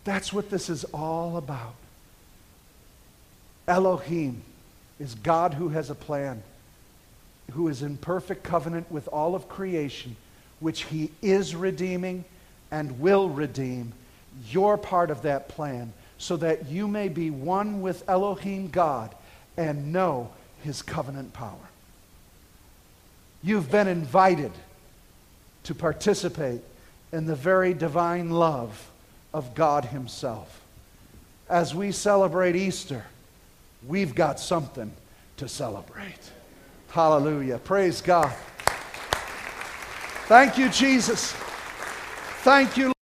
That's 0.05 0.33
what 0.33 0.49
this 0.49 0.71
is 0.71 0.85
all 0.85 1.37
about. 1.37 1.75
Elohim 3.67 4.41
is 4.99 5.13
God 5.13 5.53
who 5.53 5.69
has 5.69 5.91
a 5.91 5.95
plan 5.95 6.41
who 7.49 7.67
is 7.67 7.81
in 7.81 7.97
perfect 7.97 8.43
covenant 8.43 8.91
with 8.91 9.07
all 9.07 9.35
of 9.35 9.49
creation, 9.49 10.15
which 10.59 10.83
he 10.83 11.11
is 11.21 11.55
redeeming 11.55 12.25
and 12.71 12.99
will 12.99 13.29
redeem. 13.29 13.93
You're 14.49 14.77
part 14.77 15.09
of 15.11 15.23
that 15.23 15.49
plan 15.49 15.93
so 16.17 16.37
that 16.37 16.67
you 16.67 16.87
may 16.87 17.07
be 17.07 17.29
one 17.29 17.81
with 17.81 18.07
Elohim 18.07 18.69
God 18.69 19.15
and 19.57 19.91
know 19.91 20.31
his 20.63 20.81
covenant 20.81 21.33
power. 21.33 21.55
You've 23.41 23.71
been 23.71 23.87
invited 23.87 24.51
to 25.63 25.73
participate 25.73 26.61
in 27.11 27.25
the 27.25 27.35
very 27.35 27.73
divine 27.73 28.31
love 28.31 28.89
of 29.33 29.55
God 29.55 29.85
himself. 29.85 30.61
As 31.49 31.73
we 31.73 31.91
celebrate 31.91 32.55
Easter, 32.55 33.05
we've 33.87 34.13
got 34.13 34.39
something 34.39 34.91
to 35.37 35.47
celebrate. 35.47 36.31
Hallelujah. 36.91 37.59
Praise 37.59 38.01
God. 38.01 38.31
Thank 40.27 40.57
you, 40.57 40.69
Jesus. 40.69 41.33
Thank 42.43 42.77
you. 42.77 42.91